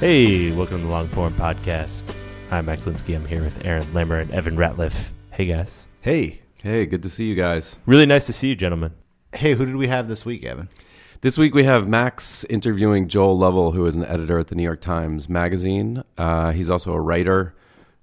[0.00, 2.04] Hey, welcome to the Long Form Podcast.
[2.50, 3.14] I'm Max Linsky.
[3.14, 5.08] I'm here with Aaron Lammer and Evan Ratliff.
[5.30, 5.86] Hey, guys.
[6.00, 6.40] Hey.
[6.62, 7.76] Hey, good to see you guys.
[7.84, 8.94] Really nice to see you, gentlemen.
[9.34, 10.70] Hey, who did we have this week, Evan?
[11.20, 14.62] This week we have Max interviewing Joel Lovell, who is an editor at the New
[14.62, 16.02] York Times Magazine.
[16.16, 17.54] Uh, he's also a writer.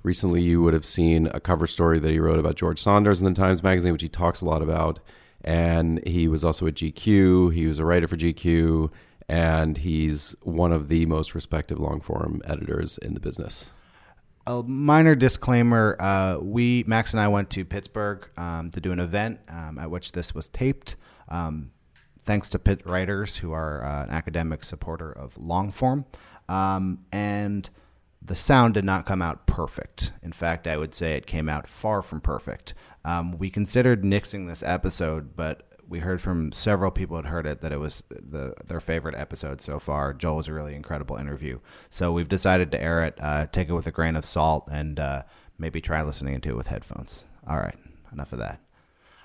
[0.03, 3.25] Recently, you would have seen a cover story that he wrote about George Saunders in
[3.25, 4.99] the Times Magazine, which he talks a lot about.
[5.43, 7.55] And he was also at GQ.
[7.55, 8.91] He was a writer for GQ,
[9.29, 13.71] and he's one of the most respected long form editors in the business.
[14.45, 18.99] A minor disclaimer: uh, We Max and I went to Pittsburgh um, to do an
[18.99, 20.95] event um, at which this was taped.
[21.27, 21.71] Um,
[22.23, 26.05] thanks to Pitt Writers, who are uh, an academic supporter of long form.
[26.47, 27.69] Um, and
[28.21, 30.11] the sound did not come out perfect.
[30.21, 32.73] In fact, I would say it came out far from perfect.
[33.05, 37.61] Um, we considered nixing this episode, but we heard from several people had heard it
[37.61, 40.13] that it was the their favorite episode so far.
[40.13, 41.59] Joel was a really incredible interview,
[41.89, 44.99] so we've decided to air it, uh, take it with a grain of salt, and
[44.99, 45.23] uh,
[45.57, 47.25] maybe try listening to it with headphones.
[47.47, 47.77] All right,
[48.11, 48.59] enough of that.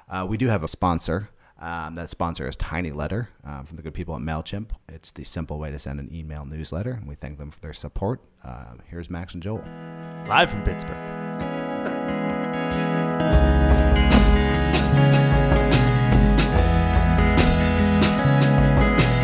[0.08, 1.30] Uh, we do have a sponsor.
[1.58, 4.70] Um, that sponsor is Tiny Letter um, from the good people at MailChimp.
[4.88, 7.72] It's the simple way to send an email newsletter, and we thank them for their
[7.72, 8.20] support.
[8.44, 9.64] Uh, here's Max and Joel.
[10.26, 11.21] Live from Pittsburgh.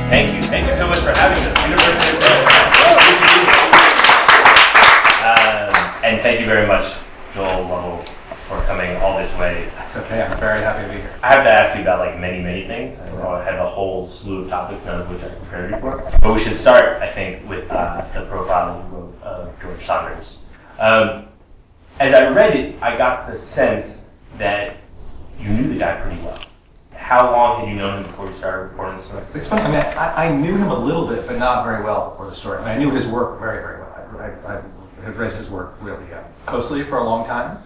[0.08, 0.42] Thank you.
[0.42, 1.64] Thank you so much for having us.
[1.68, 2.22] University of.
[5.20, 6.96] Um, and thank you very much,
[7.34, 8.04] Joel Lovell,
[8.46, 9.68] for coming all this way.
[9.74, 10.22] That's okay.
[10.22, 11.14] I'm very happy to be here.
[11.22, 12.98] I have to ask you about like many, many things.
[13.02, 15.80] I know I have a whole slew of topics, none of which I prepared you
[15.80, 16.10] for.
[16.22, 20.42] But we should start, I think, with uh, the profile you wrote of George Saunders.
[20.78, 21.26] Um,
[22.00, 24.08] as I read it, I got the sense
[24.38, 24.78] that
[25.38, 26.38] you knew the guy pretty well.
[27.08, 29.24] How long had you known him before you started reporting the story?
[29.32, 29.62] It's funny.
[29.62, 32.34] I mean, I, I knew him a little bit, but not very well before the
[32.34, 32.58] story.
[32.58, 33.94] I mean, I knew his work very, very well.
[34.20, 34.62] I, I, I
[35.02, 37.62] had read his work really uh, closely for a long time,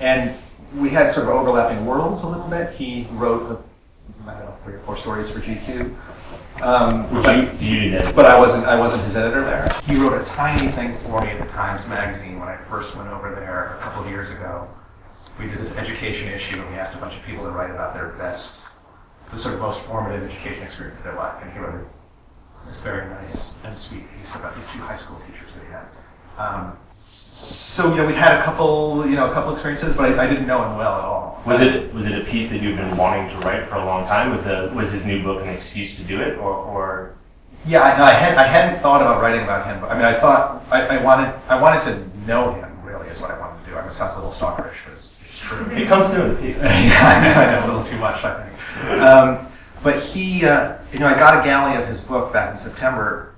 [0.00, 0.34] and
[0.74, 2.72] we had sort of overlapping worlds a little bit.
[2.72, 5.94] He wrote, a, I don't know, three or four stories for GQ.
[6.60, 8.66] Um, Which but, you, you but I wasn't.
[8.66, 9.68] I wasn't his editor there.
[9.86, 13.08] He wrote a tiny thing for me in the Times Magazine when I first went
[13.08, 14.68] over there a couple of years ago.
[15.38, 17.94] We did this education issue, and we asked a bunch of people to write about
[17.94, 18.66] their best,
[19.30, 21.42] the sort of most formative education experience of their life.
[21.42, 21.86] And he wrote
[22.66, 25.86] this very nice and sweet piece about these two high school teachers that he had.
[26.38, 30.24] Um, so you know, we had a couple, you know, a couple experiences, but I,
[30.24, 31.42] I didn't know him well at all.
[31.46, 34.06] Was it was it a piece that you've been wanting to write for a long
[34.06, 34.30] time?
[34.30, 37.14] Was the was his new book an excuse to do it, or, or
[37.66, 39.80] Yeah, I, no, I, had, I hadn't thought about writing about him.
[39.80, 42.70] But, I mean, I thought I, I wanted I wanted to know him.
[42.84, 43.76] Really, is what I wanted to do.
[43.76, 45.66] I mean, it sounds a little stalkerish, but it's, it's true.
[45.70, 46.62] it comes through in the piece?
[46.62, 48.49] yeah, I know, I know a little too much, I think.
[49.00, 49.46] Um,
[49.82, 53.34] but he, uh, you know, I got a galley of his book back in September,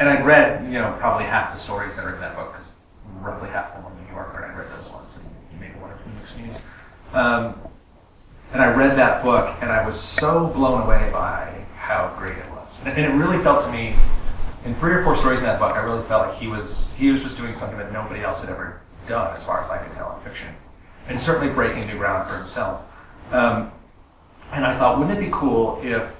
[0.00, 2.66] and I'd read, you know, probably half the stories that are in that book, because
[3.20, 5.98] roughly half of them were New Yorker, and I read those ones, and one or
[5.98, 6.64] two mixed.
[7.12, 7.58] Um,
[8.52, 12.50] and I read that book, and I was so blown away by how great it
[12.50, 12.80] was.
[12.84, 13.94] And, and it really felt to me,
[14.64, 17.10] in three or four stories in that book, I really felt like he was he
[17.10, 19.92] was just doing something that nobody else had ever done, as far as I could
[19.92, 20.48] tell in fiction,
[21.08, 22.82] and certainly breaking new ground for himself.
[23.32, 23.72] Um,
[24.52, 26.18] and I thought, wouldn't it be cool if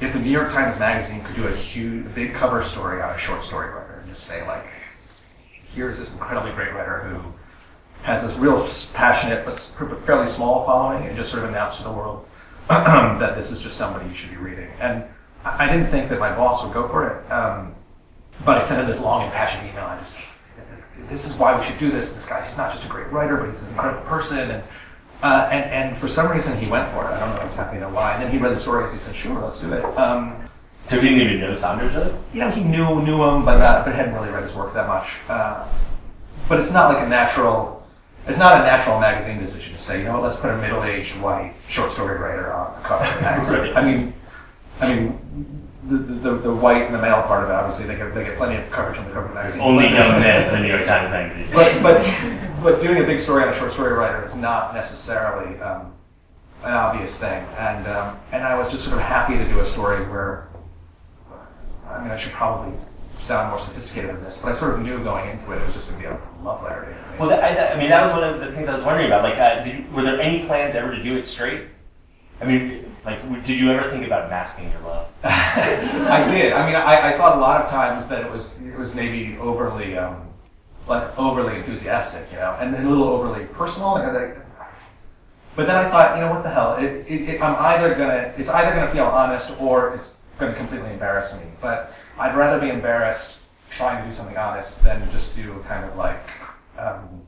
[0.00, 3.18] if the New York Times Magazine could do a huge, big cover story on a
[3.18, 4.66] short story writer and just say like,
[5.74, 7.32] here's this incredibly great writer who
[8.02, 9.58] has this real passionate but
[10.04, 12.26] fairly small following, and just sort of announce to the world
[12.68, 14.68] that this is just somebody you should be reading.
[14.80, 15.04] And
[15.44, 17.32] I didn't think that my boss would go for it.
[17.32, 17.74] Um,
[18.44, 19.84] but I sent him this long, impassioned email.
[19.84, 20.20] I just,
[21.08, 22.12] this is why we should do this.
[22.12, 24.50] This guy, he's not just a great writer, but he's an incredible person.
[24.50, 24.64] And,
[25.22, 27.12] uh, and, and for some reason, he went for it.
[27.14, 28.14] I don't know exactly know why.
[28.14, 28.90] And then he read the stories.
[28.90, 29.84] And he said, sure, let's do it.
[29.98, 30.36] Um,
[30.84, 32.12] So he didn't even know Saunders really?
[32.32, 34.86] you know, he knew knew him, but uh, but hadn't really read his work that
[34.86, 35.16] much.
[35.28, 35.66] Uh,
[36.48, 37.84] but it's not like a natural.
[38.28, 41.20] It's not a natural magazine decision to say, you know what, let's put a middle-aged
[41.20, 43.58] white short story writer on the cover of the magazine.
[43.62, 43.76] Right.
[43.76, 44.12] I mean,
[44.80, 48.14] I mean, the, the, the white and the male part of it, obviously, they get
[48.14, 49.62] they get plenty of coverage on the cover of the magazine.
[49.62, 51.48] Only But- young men in the New York Times magazine.
[51.54, 55.58] but but but doing a big story on a short story writer is not necessarily
[55.60, 55.92] um,
[56.64, 59.64] an obvious thing, and um, and I was just sort of happy to do a
[59.64, 60.48] story where
[61.88, 62.72] I mean I should probably
[63.18, 65.72] sound more sophisticated than this, but I sort of knew going into it it was
[65.72, 66.82] just going to be a love letter.
[66.82, 68.84] to him, Well, that, I, I mean, that was one of the things I was
[68.84, 69.22] wondering about.
[69.22, 71.62] Like, uh, did were there any plans ever to do it straight?
[72.42, 75.08] I mean, like, did you ever think about masking your love?
[75.24, 76.52] I did.
[76.52, 79.38] I mean, I, I thought a lot of times that it was it was maybe
[79.38, 80.28] overly um,
[80.88, 83.92] like overly enthusiastic, you know, and then a little overly personal.
[83.92, 84.38] Like,
[85.54, 86.74] but then I thought, you know, what the hell?
[86.76, 90.90] It, it, it, I'm either gonna it's either gonna feel honest or it's gonna completely
[90.90, 91.44] embarrass me.
[91.60, 93.38] But I'd rather be embarrassed
[93.70, 96.28] trying to do something honest than just do kind of like
[96.76, 97.22] um,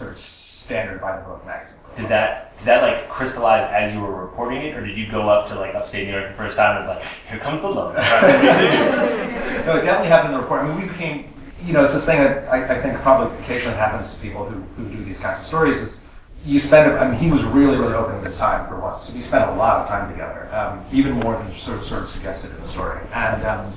[0.00, 1.78] sort of standard by the book magazine.
[1.94, 5.28] Did that did that like crystallize as you were reporting it, or did you go
[5.28, 7.68] up to like upstate New York the first time and it's like, here comes the
[7.68, 7.94] love?
[9.66, 10.62] no, it definitely happened in the report.
[10.62, 13.76] I mean, we became, you know, it's this thing that I, I think probably occasionally
[13.76, 16.02] happens to people who, who do these kinds of stories is
[16.46, 19.12] you spend, I mean, he was really, really open with his time for once.
[19.12, 22.08] We spent a lot of time together, um, even more than sort of, sort of
[22.08, 23.02] suggested in the story.
[23.12, 23.70] And, um,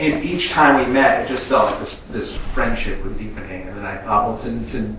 [0.00, 3.68] and each time we met, it just felt like this, this friendship was deepening.
[3.68, 4.96] And then I thought, well, to, to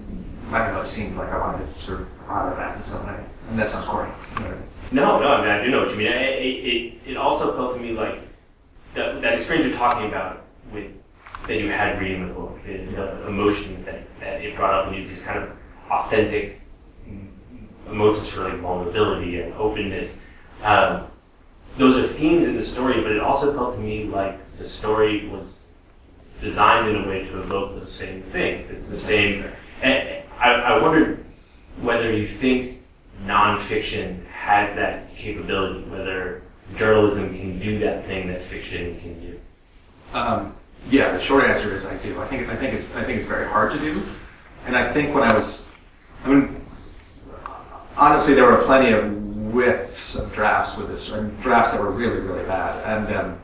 [0.51, 3.05] I don't know, it seemed like I wanted to sort of honor that in some
[3.05, 3.23] way.
[3.49, 4.11] And that sounds corny.
[4.11, 4.69] you know what I mean?
[4.91, 6.07] No, no, I mean, I do know what you mean.
[6.07, 8.19] It, it, it, it also felt to me like
[8.93, 11.05] that, that experience you're talking about with
[11.47, 14.99] that you had reading the book, the, the emotions that, that it brought up in
[14.99, 15.51] you, these kind of
[15.89, 16.61] authentic
[17.87, 20.21] emotions for like vulnerability and openness.
[20.63, 21.07] Um,
[21.77, 25.27] those are themes in the story, but it also felt to me like the story
[25.27, 25.69] was
[26.41, 28.71] designed in a way to evoke those same things.
[28.71, 29.51] It's the same.
[29.81, 31.25] And I, I wondered
[31.81, 32.81] whether you think
[33.23, 36.41] nonfiction has that capability, whether
[36.75, 39.39] journalism can do that thing that fiction can do.
[40.13, 40.55] Um,
[40.89, 42.19] yeah, the short answer is I do.
[42.21, 44.03] I think I think it's I think it's very hard to do,
[44.65, 45.67] and I think when I was,
[46.23, 46.61] I mean,
[47.97, 49.11] honestly, there were plenty of
[49.51, 53.39] whiffs of drafts with this, and drafts that were really really bad, and um,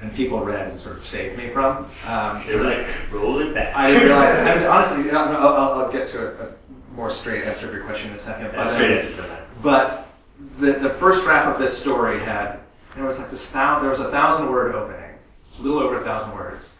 [0.00, 1.86] and people read and sort of saved me from.
[2.06, 3.74] Um, They're like, roll it back.
[3.76, 4.48] I didn't realize.
[4.48, 6.52] I mean, honestly, I'll, I'll, I'll get to a, a
[6.94, 8.46] more straight answer of your question in a second.
[8.46, 9.62] but, That's um, answer to that.
[9.62, 10.08] but
[10.58, 12.60] the, the first draft of this story had
[12.96, 15.14] there was like this thou, there was a thousand word opening,
[15.58, 16.78] a little over a thousand words,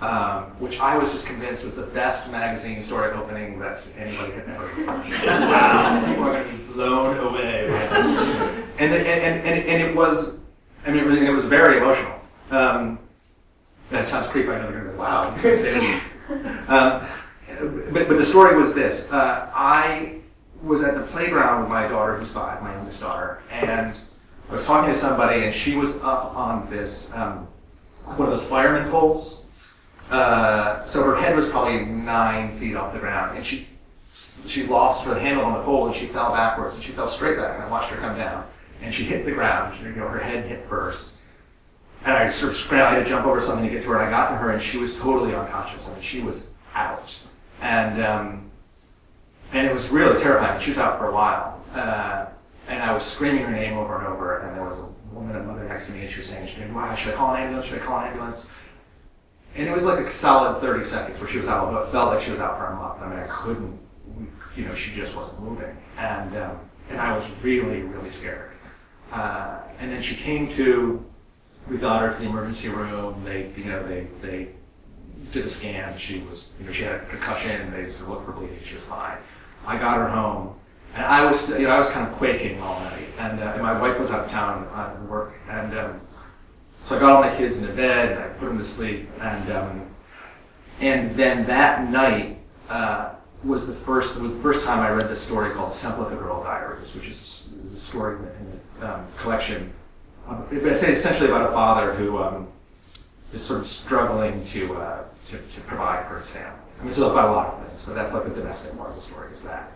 [0.00, 4.48] um, which I was just convinced was the best magazine story opening that anybody had
[4.48, 4.86] ever.
[4.86, 8.62] wow, people are going to be blown away.
[8.78, 10.36] And, the, and, and, and it was,
[10.86, 12.15] I mean, it was, it was very emotional.
[12.50, 12.98] Um,
[13.90, 14.48] that sounds creepy.
[14.48, 15.34] I know they're going to be wow.
[15.34, 16.02] you can say that.
[16.68, 17.06] Um,
[17.92, 19.12] but, but the story was this.
[19.12, 20.18] Uh, I
[20.60, 23.96] was at the playground with my daughter, who's five, my youngest daughter, and
[24.48, 27.46] I was talking to somebody, and she was up on this um,
[28.16, 29.46] one of those fireman poles.
[30.10, 33.66] Uh, so her head was probably nine feet off the ground, and she
[34.14, 37.36] she lost her handle on the pole, and she fell backwards, and she fell straight
[37.36, 38.46] back, and I watched her come down,
[38.82, 39.78] and she hit the ground.
[39.82, 41.15] You know, her head hit first,
[42.06, 43.04] and I sort of scrambled.
[43.04, 44.00] To jump over something to get to her.
[44.00, 45.88] And I got to her, and she was totally unconscious.
[45.88, 47.18] I mean, she was out,
[47.60, 48.50] and um,
[49.52, 50.58] and it was really terrifying.
[50.60, 52.26] She was out for a while, uh,
[52.68, 54.38] and I was screaming her name over and over.
[54.38, 56.64] And there was a woman, a mother next to me, and she was saying, she,
[56.72, 57.66] "Wow, should I call an ambulance?
[57.66, 58.48] Should I call an ambulance?"
[59.56, 61.72] And it was like a solid 30 seconds where she was out.
[61.72, 63.00] but It felt like she was out for a month.
[63.00, 63.78] I mean, I couldn't,
[64.54, 68.52] you know, she just wasn't moving, and um, and I was really, really scared.
[69.10, 71.04] Uh, and then she came to.
[71.68, 73.22] We got her to the emergency room.
[73.24, 74.48] They, you know, they they
[75.32, 75.96] did a scan.
[75.96, 77.72] She was, you know, she had a concussion.
[77.72, 78.58] They sort of looked for bleeding.
[78.62, 79.18] She was fine.
[79.66, 80.54] I got her home,
[80.94, 83.08] and I was, you know, I was kind of quaking all night.
[83.18, 86.00] And, uh, and my wife was out of town on work, and um,
[86.86, 89.08] so I got all my kids into bed and I put them to sleep.
[89.20, 89.86] And um,
[90.78, 95.20] and then that night uh, was the first was the first time I read this
[95.20, 99.72] story called Semplica Girl Diaries, which is the story in the, in the um, collection.
[100.50, 102.48] It's essentially about a father who um,
[103.32, 106.58] is sort of struggling to, uh, to to provide for his family.
[106.78, 108.96] I mean, it's about a lot of things, but that's like the domestic part of
[108.96, 109.72] the story is that.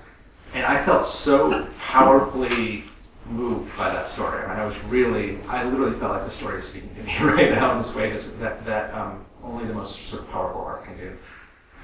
[0.52, 2.85] And I felt so powerfully
[3.28, 4.45] moved by that story.
[4.45, 7.19] I mean, I was really, I literally felt like the story is speaking to me
[7.21, 10.85] right now in this way that, that um, only the most sort of powerful art
[10.85, 11.16] can do.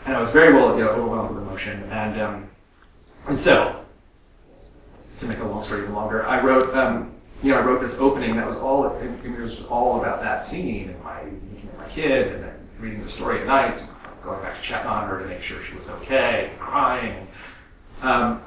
[0.05, 1.83] And I was very well, you know, overwhelmed with emotion.
[1.91, 2.49] And, um,
[3.29, 3.85] and so,
[5.19, 7.13] to make a long story even longer, I wrote, um,
[7.43, 10.43] you know, I wrote this opening that was all, it, it was all about that
[10.43, 11.23] scene and my,
[11.79, 13.83] my kid and then reading the story at night,
[14.23, 17.27] going back to check on her to make sure she was okay, crying.
[18.03, 18.43] Um,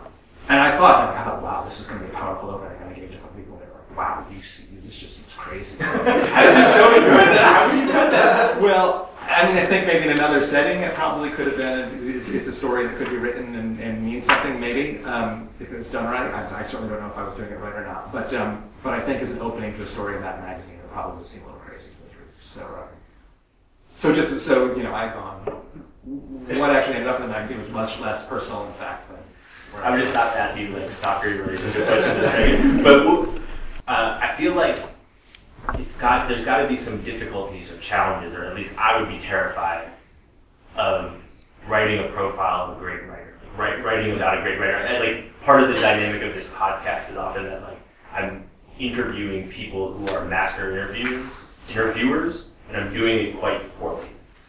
[0.49, 2.77] and I thought, thought, wow, this is going to be a powerful opening.
[2.81, 3.57] And I gave it to a people.
[3.57, 5.77] They were like, wow, you see, this just seems crazy.
[5.81, 7.39] I was just so impressed.
[7.39, 8.59] How do you cut that?
[8.59, 12.15] Well, I mean, I think maybe in another setting, it probably could have been.
[12.15, 15.71] It's, it's a story that could be written and, and mean something, maybe um, if
[15.71, 16.33] it's done right.
[16.33, 18.11] I, I, certainly don't know if I was doing it right or not.
[18.11, 20.91] But um, but I think as an opening to a story in that magazine, it
[20.91, 22.37] probably seemed a little crazy to the truth.
[22.39, 22.87] So uh,
[23.93, 25.37] so just so you know, I gone.
[26.57, 29.91] What actually ended up in the magazine was much less personal, in fact, than I
[29.91, 32.83] would just stop asking you like stalker relationship questions in a second.
[32.83, 33.07] But
[33.87, 34.81] uh, I feel like
[35.77, 39.09] it's got there's got to be some difficulties or challenges, or at least I would
[39.09, 39.89] be terrified
[40.75, 41.15] of
[41.67, 44.77] writing a profile of a great writer, like, writing without a great writer.
[44.77, 47.79] And like part of the dynamic of this podcast is often that like
[48.11, 48.49] I'm
[48.79, 51.25] interviewing people who are master interview
[51.69, 54.07] interviewers, and I'm doing it quite poorly.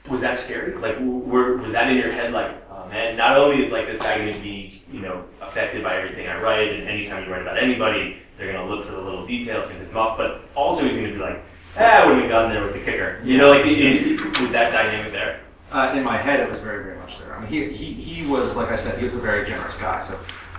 [0.09, 0.75] Was that scary?
[0.77, 2.33] Like, were, was that in your head?
[2.33, 5.83] Like, oh man, not only is like this guy going to be, you know, affected
[5.83, 8.93] by everything I write, and anytime you write about anybody, they're going to look for
[8.93, 11.43] the little details in his mouth, but also he's going to be like,
[11.77, 13.21] ah, I wouldn't have gone there with the kicker.
[13.23, 15.41] You know, like, it, it, was that dynamic there?
[15.71, 17.37] Uh, in my head, it was very, very much there.
[17.37, 20.01] I mean, he, he, he was, like I said, he was a very generous guy.
[20.01, 20.19] So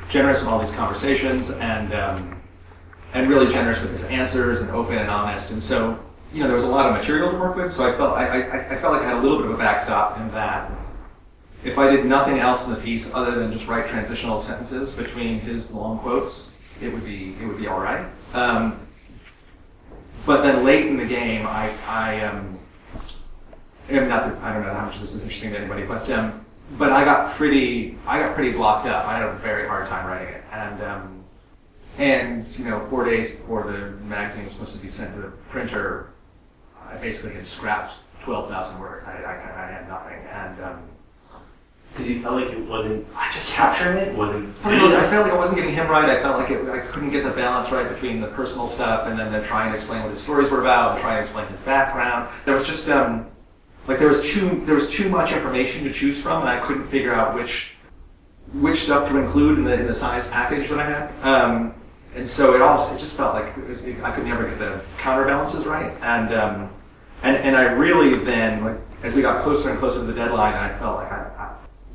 [0.09, 2.39] generous in all these conversations and, um,
[3.13, 5.49] and really generous with his answers and open and honest.
[5.49, 5.99] And so,
[6.31, 7.73] you know, there was a lot of material to work with.
[7.73, 9.57] So I felt, I, I, I felt like I had a little bit of a
[9.57, 10.71] backstop in that
[11.63, 15.39] if I did nothing else in the piece other than just write transitional sentences between
[15.39, 16.50] his long quotes,
[16.81, 18.05] it would be it would be all right.
[18.33, 18.87] Um,
[20.25, 22.59] but then late in the game, I I um,
[23.89, 26.45] am not that, I don't know how much this is interesting to anybody, but um,
[26.77, 29.05] but I got pretty I got pretty blocked up.
[29.05, 31.23] I had a very hard time writing it, and um,
[31.97, 35.29] and you know four days before the magazine was supposed to be sent to the
[35.49, 36.11] printer,
[36.83, 39.05] I basically had scrapped twelve thousand words.
[39.05, 40.83] I, I, I had nothing, and um,
[41.91, 44.55] because you felt like it wasn't I just capturing it wasn't.
[44.63, 46.09] I felt like I wasn't getting him right.
[46.09, 49.19] I felt like it, I couldn't get the balance right between the personal stuff and
[49.19, 51.59] then the trying to explain what his stories were about and trying to explain his
[51.59, 52.29] background.
[52.45, 53.27] There was just um,
[53.87, 56.87] like there was too there was too much information to choose from, and I couldn't
[56.87, 57.71] figure out which
[58.53, 61.25] which stuff to include in the in the size package that I had.
[61.25, 61.73] Um,
[62.15, 65.65] and so it all it just felt like it, I could never get the counterbalances
[65.65, 66.69] right, and um,
[67.23, 70.53] and and I really then like as we got closer and closer to the deadline,
[70.53, 71.40] I felt like I, I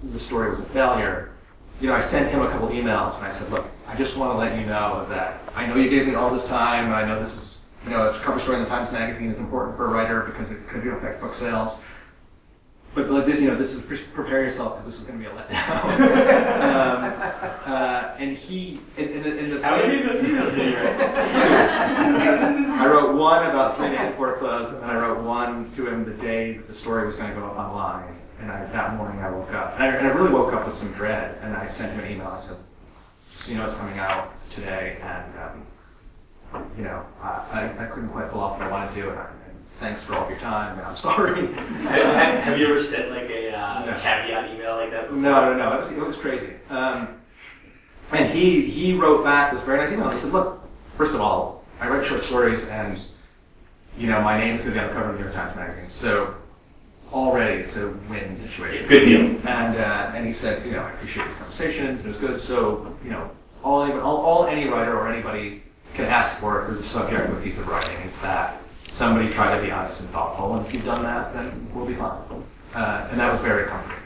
[0.03, 1.33] the story was a failure,
[1.81, 4.33] you know, I sent him a couple emails and I said, look, I just want
[4.33, 6.93] to let you know that I know you gave me all this time.
[6.93, 9.77] I know this is, you know, a cover story in the Times Magazine is important
[9.77, 11.81] for a writer because it could affect book sales.
[12.95, 15.31] But like this, you know, this is prepare yourself because this is going to be
[15.31, 15.85] a letdown.
[17.67, 20.73] um, uh, and he, and, and, the, and the how many of those emails did
[20.73, 21.01] you write?
[22.81, 25.87] I wrote one about three days before it closed, and then I wrote one to
[25.87, 28.17] him the day that the story was going to go up online.
[28.41, 30.75] And I, that morning I woke up, and I, and I, really woke up with
[30.75, 31.39] some dread.
[31.41, 32.29] And I sent him an email.
[32.29, 32.59] I said,
[33.31, 35.33] "Just so you know, it's coming out today, and
[36.55, 39.11] um, you know, I, I, couldn't quite pull off what I wanted to.
[39.11, 40.79] And, I, and thanks for all of your time.
[40.79, 43.99] And I'm sorry." have, have, you ever sent like a, uh, no.
[43.99, 45.05] caveat email like that?
[45.05, 45.17] Before?
[45.17, 45.73] No, no, no.
[45.73, 46.53] It was, it was crazy.
[46.69, 47.21] Um,
[48.13, 50.11] and he he wrote back this very nice email.
[50.11, 50.63] He said, "Look,
[50.97, 53.03] first of all, I write short stories, and
[53.97, 55.57] you know, my name's going to be on the cover of the New York Times
[55.57, 56.35] Magazine, so."
[57.13, 58.87] Already it's a win situation.
[58.89, 59.21] Good deal.
[59.47, 62.01] And uh, and he said, you know, I appreciate these conversations.
[62.01, 62.39] It was good.
[62.41, 63.31] So you know,
[63.63, 65.63] all, any, all, all any writer or anybody
[65.95, 69.57] can ask for for the subject of a piece of writing is that somebody try
[69.57, 70.55] to be honest and thoughtful.
[70.55, 72.19] And if you've done that, then we'll be fine.
[72.75, 74.03] Uh, and that was very comforting.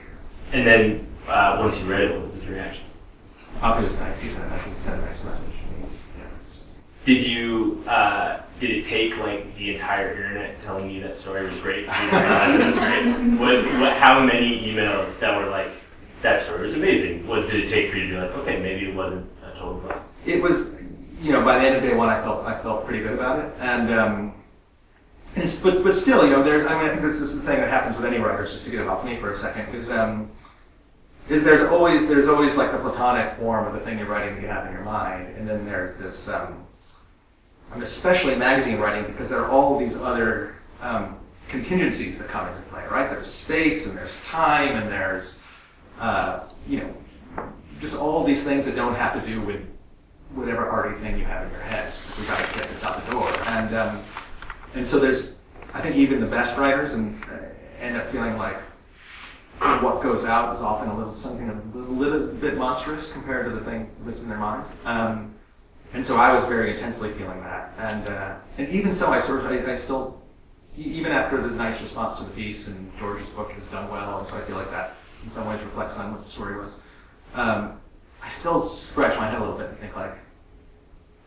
[0.53, 2.85] And then uh, once you read it, what was his reaction?
[3.63, 4.21] Oh, it was nice.
[4.21, 5.47] He sent, he sent a nice message.
[7.05, 7.83] Did you?
[7.87, 11.87] Uh, did it take like the entire internet telling you that story was great?
[11.87, 15.71] What, what, how many emails that were like,
[16.21, 17.27] that story was amazing?
[17.27, 19.81] What did it take for you to be like, okay, maybe it wasn't a total
[19.81, 20.11] bust?
[20.27, 20.85] It was,
[21.21, 23.39] you know, by the end of day one, I felt I felt pretty good about
[23.39, 24.35] it, and um,
[25.37, 27.61] and but but still, you know, there's I mean, I think this is the thing
[27.61, 28.53] that happens with any writers.
[28.53, 30.31] Just to get it off me for a second, is um,
[31.31, 34.43] is there's always there's always like the platonic form of the thing you're writing that
[34.43, 36.29] you have in your mind, and then there's this.
[36.29, 36.67] Um,
[37.73, 41.17] um, especially magazine writing, because there are all these other um,
[41.49, 43.11] contingencies that come into play, right?
[43.11, 45.43] There's space and there's time and there's,
[45.99, 46.95] uh, you know,
[47.81, 49.61] just all these things that don't have to do with
[50.35, 51.93] whatever arty thing you have in your head.
[52.19, 53.29] We've got to get this out the door.
[53.47, 54.01] And um,
[54.75, 55.37] and so there's,
[55.75, 57.39] I think even the best writers and uh,
[57.81, 58.57] end up feeling like
[59.83, 63.51] what goes out is often a little something a little, little bit monstrous compared to
[63.53, 64.65] the thing that's in their mind.
[64.85, 65.35] Um,
[65.93, 67.75] and so I was very intensely feeling that.
[67.79, 70.21] And uh, and even so, I sort of I, I still
[70.77, 74.27] even after the nice response to the piece and George's book has done well, and
[74.27, 74.95] so I feel like that
[75.25, 76.81] in some ways reflects on what the story was.
[77.35, 77.81] Um,
[78.23, 80.17] I still scratch my head a little bit and think like,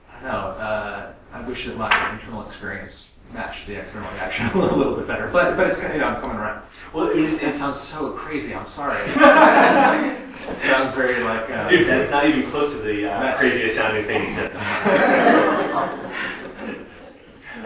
[0.09, 0.37] I don't know.
[0.37, 5.27] Uh, I wish that my internal experience matched the external reaction a little bit better.
[5.27, 6.63] But but it's kind of, you know I'm coming around.
[6.93, 8.53] Well, it, It sounds so crazy.
[8.53, 8.99] I'm sorry.
[10.49, 11.49] it sounds very like.
[11.49, 14.51] Uh, Dude, that's not even close to the uh, That's- craziest sounding thing you said
[14.51, 14.57] to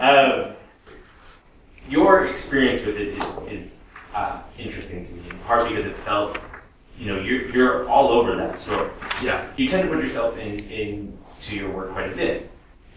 [0.00, 0.52] um,
[1.88, 6.38] your experience with it is, is uh, interesting to me, in part because it felt,
[6.98, 8.90] you know, you're, you're all over that story.
[9.22, 9.46] yeah.
[9.56, 12.50] You tend to put yourself in, into your work quite a bit.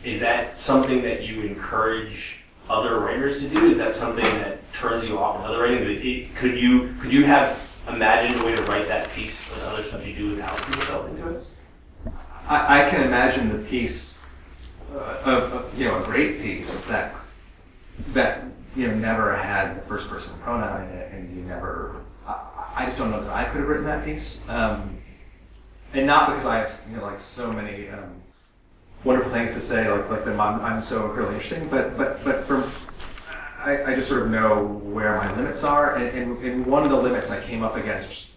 [0.04, 3.66] Is that something that you encourage other writers to do?
[3.70, 5.84] Is that something that turns you off in other writings?
[5.84, 7.61] It, it, could you could you have
[7.94, 11.10] imagined a way to write that piece or the other stuff you do without yourself
[11.10, 11.52] into it?
[12.48, 14.20] I, I can imagine the piece,
[14.92, 17.16] uh, you know, a great piece that
[18.10, 18.44] that
[18.76, 22.02] you know never had the first person pronoun in it, and you never.
[22.26, 24.98] I, I just don't know that I could have written that piece, um,
[25.94, 28.22] and not because I have you know like so many um,
[29.04, 32.64] wonderful things to say, like like I'm, I'm so incredibly interesting, but but but from
[33.64, 36.90] I, I just sort of know where my limits are, and, and, and one of
[36.90, 38.32] the limits I came up against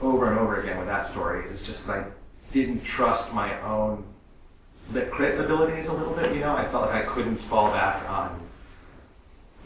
[0.00, 2.04] over and over again with that story is just I
[2.52, 4.04] didn't trust my own
[4.92, 6.34] lit crit abilities a little bit.
[6.34, 8.40] You know, I felt like I couldn't fall back on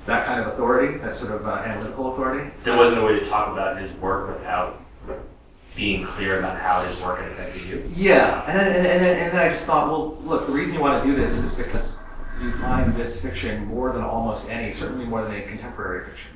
[0.06, 2.50] that kind of authority, that sort of uh, analytical authority.
[2.62, 4.80] There wasn't a way to talk about his work without
[5.74, 7.90] being clear about how his work had affected you.
[7.96, 11.02] Yeah, and and, and, and then I just thought, well, look, the reason you want
[11.02, 12.03] to do this is because
[12.44, 16.30] you find this fiction more than almost any, certainly more than any contemporary fiction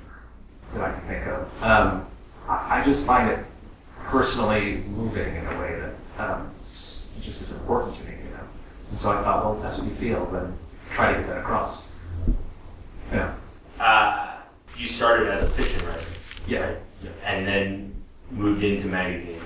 [0.75, 1.63] that I can think of.
[1.63, 2.07] Um,
[2.49, 3.45] I, I just find it
[3.99, 5.95] personally moving in a way that
[6.31, 8.41] um, just is important to me, you know.
[8.91, 10.57] And so I thought, well, if that's what you feel, then
[10.91, 11.91] try to get that across.
[13.13, 13.35] Yeah.
[13.79, 14.37] Uh,
[14.77, 16.01] you started as a fiction writer,
[16.47, 16.61] Yeah.
[16.67, 16.77] right?
[17.25, 17.95] and then
[18.33, 19.41] moved into magazines.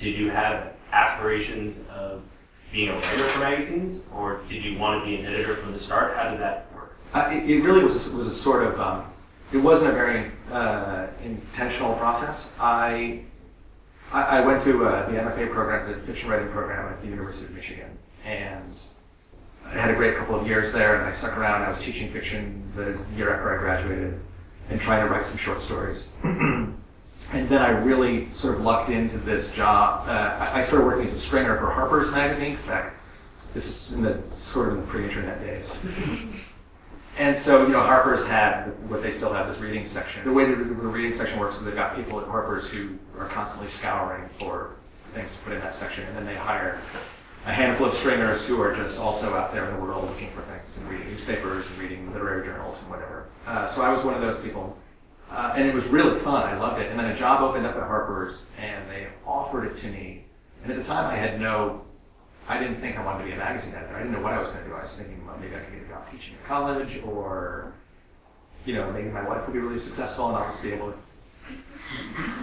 [0.00, 2.22] Did you have aspirations of
[2.72, 5.78] being a writer for magazines, or did you want to be an editor from the
[5.78, 6.16] start?
[6.16, 6.96] How did that work?
[7.12, 9.04] Uh, it, it really was a, was a sort of um,
[9.52, 12.52] it wasn't a very uh, intentional process.
[12.60, 13.22] I
[14.12, 17.52] I, went to uh, the MFA program, the fiction writing program at the University of
[17.52, 18.74] Michigan, and
[19.64, 20.96] I had a great couple of years there.
[20.96, 21.62] And I stuck around.
[21.62, 24.18] I was teaching fiction the year after I graduated,
[24.68, 26.10] and trying to write some short stories.
[27.32, 30.08] and then I really sort of lucked into this job.
[30.08, 32.56] Uh, I, started working as a stringer for Harper's Magazine.
[32.66, 32.94] Back,
[33.54, 35.84] this is in the sort of in the pre-internet days.
[37.18, 40.24] And so, you know, Harper's had what they still have this reading section.
[40.24, 43.26] The way that the reading section works is they've got people at Harper's who are
[43.26, 44.76] constantly scouring for
[45.12, 46.80] things to put in that section, and then they hire
[47.46, 50.40] a handful of stringers who are just also out there in the world looking for
[50.42, 53.26] things and reading newspapers and reading literary journals and whatever.
[53.46, 54.76] Uh, so I was one of those people,
[55.30, 56.42] uh, and it was really fun.
[56.42, 56.90] I loved it.
[56.90, 60.24] And then a job opened up at Harper's, and they offered it to me.
[60.62, 61.82] And at the time, I had no
[62.50, 63.94] I didn't think I wanted to be a magazine editor.
[63.94, 64.74] I didn't know what I was going to do.
[64.74, 67.74] I was thinking well, maybe I could get a job teaching at college, or
[68.66, 70.98] you know, maybe my wife will be really successful and I'll just be able to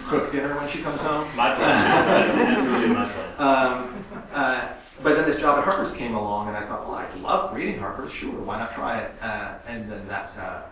[0.06, 1.28] cook dinner when she comes home.
[1.36, 2.42] My pleasure.
[2.42, 3.42] Absolutely my pleasure.
[3.42, 4.68] Um, uh,
[5.02, 7.78] but then this job at Harper's came along, and I thought, well, I love reading
[7.78, 8.10] Harper's.
[8.10, 9.12] Sure, why not try it?
[9.22, 10.62] Uh, and then that's uh,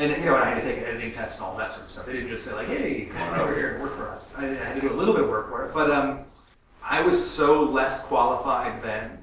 [0.00, 1.90] and you know, I had to take an editing test and all that sort of
[1.90, 2.06] stuff.
[2.06, 4.36] They didn't just say like, hey, come on over here and work for us.
[4.38, 6.20] I, had to do a little bit of work for it, but um,
[6.82, 9.18] I was so less qualified then.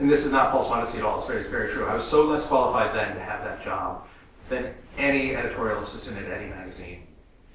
[0.00, 1.18] And this is not false modesty at all.
[1.18, 1.86] It's very, very true.
[1.86, 4.06] I was so less qualified then to have that job
[4.48, 7.06] than any editorial assistant at any magazine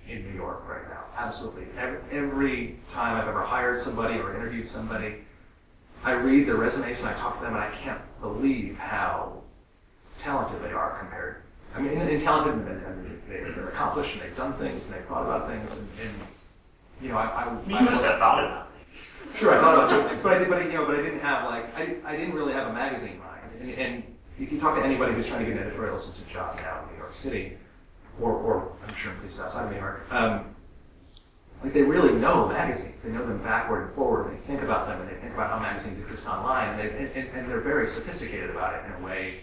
[0.07, 1.03] in New York right now.
[1.17, 1.65] Absolutely.
[1.77, 5.15] Every, every time I've ever hired somebody or interviewed somebody,
[6.03, 9.41] I read their resumes and I talk to them, and I can't believe how
[10.17, 11.44] talented they are compared.
[11.75, 14.95] I mean, and, and talented, and, and they're, they're accomplished, and they've done things, and
[14.95, 16.11] they've thought about things, and, and
[17.01, 19.09] you know, I, I, You I must have thought about things.
[19.35, 21.01] Sure, I thought about certain things, but I did, but I, you know, but I
[21.01, 23.41] didn't have like I, I didn't really have a magazine mind.
[23.59, 24.03] And, and
[24.39, 26.93] if you talk to anybody who's trying to get an editorial assistant job now in
[26.93, 27.57] New York City,
[28.21, 30.55] or, or I'm sure places outside of New York, um,
[31.63, 33.03] like they really know magazines.
[33.03, 34.27] They know them backward and forward.
[34.27, 36.97] And they think about them, and they think about how magazines exist online, and, they,
[36.97, 39.41] and, and, and they're very sophisticated about it in a way,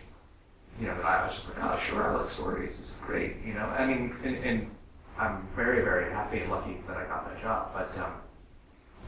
[0.80, 2.78] you know, that I was just like, oh, sure, I like stories.
[2.78, 3.36] This is great.
[3.44, 4.70] You know, I mean, and, and
[5.18, 7.96] I'm very, very happy and lucky that I got that job, but.
[8.02, 8.12] Um,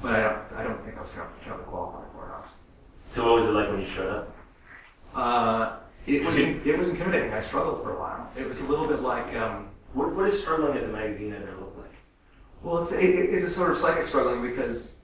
[0.03, 2.64] but I don't, I don't think I was going to qualify for it, honestly.
[3.09, 4.37] So what was it like when you showed up?
[5.14, 7.33] Uh, it was it was intimidating.
[7.33, 8.29] I struggled for a while.
[8.37, 11.57] It was a little bit like um, What, what does struggling as a magazine editor
[11.59, 11.92] look like?
[12.62, 14.94] well, it's it, it- it's a sort of psychic struggling because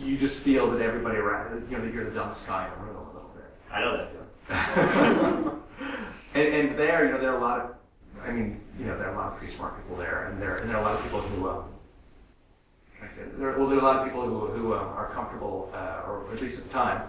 [0.00, 2.86] you just feel that everybody around you know that you're the dumbest guy in the
[2.86, 3.44] room a little bit.
[3.72, 4.10] I know that.
[6.34, 7.70] and, and there, you know, there are a lot of,
[8.24, 10.56] I mean, you know, there are a lot of pretty smart people there, and there,
[10.56, 11.64] and there are a lot of people who, um,
[12.96, 13.38] can I say, this?
[13.38, 16.24] there, well, there are a lot of people who, who um, are comfortable, uh, or
[16.32, 17.02] at least at the time,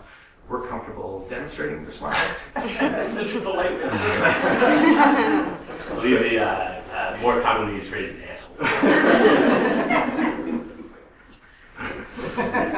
[0.50, 2.50] were comfortable demonstrating their smartness.
[3.14, 3.72] Such a polite
[6.04, 8.56] Leave the uh, uh, more commonly used phrase is asshole.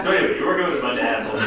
[0.02, 1.40] so anyway, you're working with a bunch of assholes.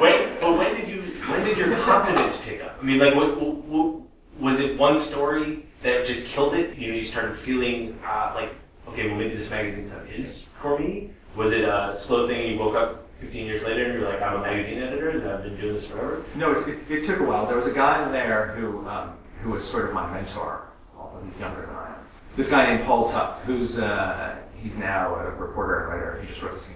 [0.00, 1.02] Wait, but when did you?
[1.02, 2.78] When did your confidence pick up?
[2.80, 4.00] I mean, like, what, what,
[4.38, 4.78] was it?
[4.78, 6.76] One story that just killed it?
[6.76, 8.54] You know, you started feeling uh, like,
[8.88, 11.10] okay, well, maybe this magazine stuff is for me.
[11.36, 12.40] Was it a slow thing?
[12.40, 15.28] and You woke up 15 years later and you're like, I'm a magazine editor and
[15.28, 16.24] I've been doing this forever.
[16.34, 17.46] No, it, it, it took a while.
[17.46, 20.68] There was a guy in there who, um, who was sort of my mentor,
[20.98, 21.94] although he's younger than I am.
[22.36, 26.20] This guy named Paul Tough, who's uh, he's now a reporter and writer.
[26.20, 26.72] He just wrote this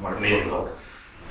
[0.00, 0.78] wonderful Amazing book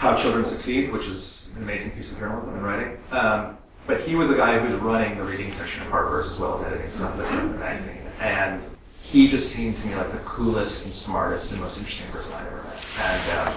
[0.02, 2.98] How Children Succeed, which is an amazing piece of journalism and writing.
[3.12, 6.40] Um, but he was the guy who was running the reading section of Harper's as
[6.40, 8.02] well as editing stuff that's in the magazine.
[8.20, 8.64] And
[9.04, 12.48] he just seemed to me like the coolest and smartest and most interesting person I'd
[12.48, 12.84] ever met.
[13.00, 13.54] And, um,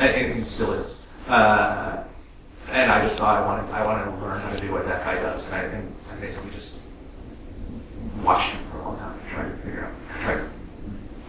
[0.00, 1.06] and, and still is.
[1.28, 2.02] Uh,
[2.70, 5.04] and I just thought I wanted I wanted to learn how to do what that
[5.04, 6.80] guy does, and I, and I basically just
[8.24, 10.50] watched him for a long time, trying to figure out, trying to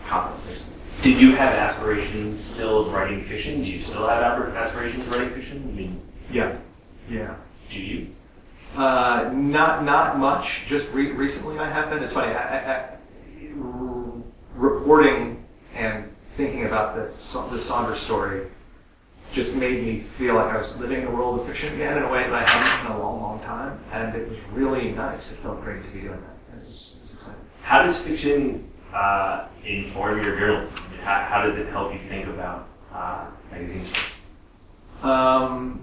[0.07, 0.68] copy basically.
[1.01, 3.63] Did you have aspirations still of writing fiction?
[3.63, 4.21] Do you still have
[4.53, 5.63] aspirations of writing fiction?
[5.69, 6.57] I mean, Yeah,
[7.09, 7.35] yeah.
[7.69, 8.13] do you?
[8.75, 10.63] Uh, not not much.
[10.67, 12.03] Just re- recently, I have been.
[12.03, 12.33] It's funny.
[12.33, 12.89] I, I, I,
[13.61, 14.21] r-
[14.55, 17.03] reporting and thinking about the
[17.51, 18.47] the Saunders story
[19.31, 22.03] just made me feel like I was living in a world of fiction again in
[22.03, 25.31] a way that I hadn't in a long, long time, and it was really nice.
[25.31, 26.57] It felt great to be doing that.
[26.57, 27.41] It was, it was exciting.
[27.63, 30.73] How does fiction uh, inform your journalism?
[31.01, 34.05] How, how does it help you think about uh, magazine stories?
[35.03, 35.81] Um,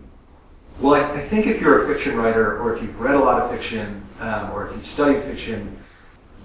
[0.80, 3.40] well, I, I think if you're a fiction writer, or if you've read a lot
[3.40, 5.78] of fiction, um, or if you've studied fiction,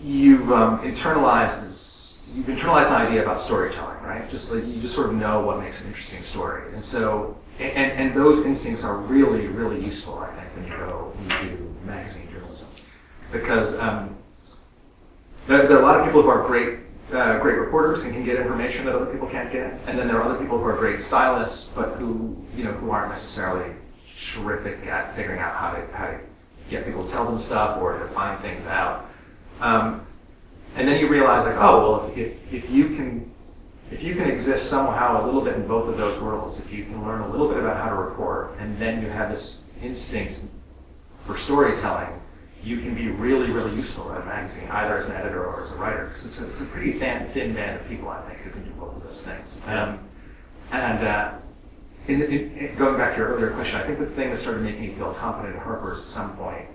[0.02, 4.30] you've um, internalized this, you've internalized an idea about storytelling, right?
[4.30, 7.91] Just like you just sort of know what makes an interesting story, and so and,
[7.91, 11.76] and those instincts are really really useful, I think, when you go when you do
[11.86, 12.69] magazine journalism,
[13.32, 14.15] because um,
[15.47, 16.80] there, there are a lot of people who are great
[17.12, 20.17] uh, great reporters and can get information that other people can't get, and then there
[20.17, 23.75] are other people who are great stylists, but who you know who aren't necessarily
[24.15, 26.19] terrific at figuring out how to how to
[26.69, 29.10] get people to tell them stuff or to find things out.
[29.60, 30.06] Um,
[30.75, 33.30] and then you realize like, oh well, if, if, if you can
[33.91, 36.86] if you can exist somehow a little bit in both of those worlds, if you
[36.86, 40.39] can learn a little bit about how to report, and then you have this instinct
[41.10, 42.21] for storytelling,
[42.63, 45.71] you can be really, really useful at a magazine, either as an editor or as
[45.71, 48.41] a writer, because it's a, it's a pretty thin, thin band of people, I think,
[48.41, 49.62] who can do both of those things.
[49.65, 50.00] Um,
[50.71, 51.34] and uh,
[52.08, 54.62] in, in, in, going back to your earlier question, I think the thing that started
[54.62, 56.67] making me feel confident at Harper's at some point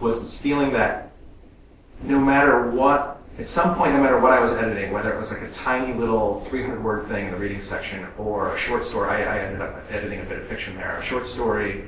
[0.00, 1.12] was this feeling that
[2.02, 5.32] no matter what, at some point, no matter what I was editing, whether it was
[5.32, 9.10] like a tiny little 300 word thing in the reading section or a short story,
[9.10, 11.84] I, I ended up editing a bit of fiction there, a short story,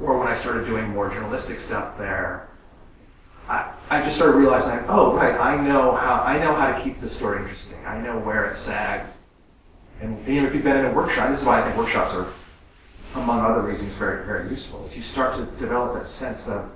[0.00, 2.48] or when I started doing more journalistic stuff there,
[3.52, 6.82] I, I just started realizing, like, oh, right, I know how I know how to
[6.82, 7.78] keep this story interesting.
[7.84, 9.20] I know where it sags.
[10.00, 12.14] And you know, if you've been in a workshop, this is why I think workshops
[12.14, 12.28] are,
[13.14, 14.84] among other reasons, very, very useful.
[14.86, 16.70] Is you start to develop that sense of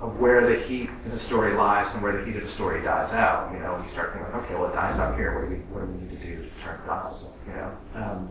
[0.00, 2.82] of where the heat in the story lies and where the heat of the story
[2.82, 3.52] dies out.
[3.52, 5.32] You know, you start thinking, like, okay, well, it dies out here.
[5.32, 7.30] What do we what do we need to do to turn it dials?
[7.46, 8.30] You know, um,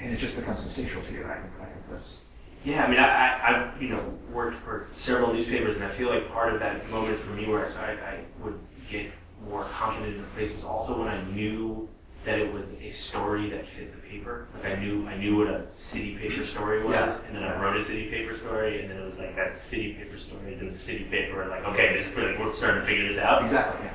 [0.00, 1.24] and it just becomes instinctual to you.
[1.26, 2.24] I think I think that's
[2.68, 6.10] Yeah, I mean, I, I, I've you know worked for several newspapers, and I feel
[6.10, 8.58] like part of that moment for me where I, I would
[8.90, 9.10] get
[9.48, 11.88] more confident in the place was also when I knew
[12.26, 14.48] that it was a story that fit the paper.
[14.54, 17.26] Like I knew I knew what a city paper story was, Yeah.
[17.26, 19.94] and then I wrote a city paper story, and then it was like that city
[19.94, 21.46] paper story is in the city paper.
[21.48, 23.40] Like, okay, this is really we're starting to figure this out.
[23.42, 23.86] exactly.
[23.86, 23.94] Yeah.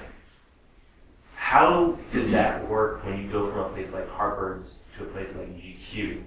[1.36, 5.36] How does that work when you go from a place like Harper's to a place
[5.38, 6.24] like GQ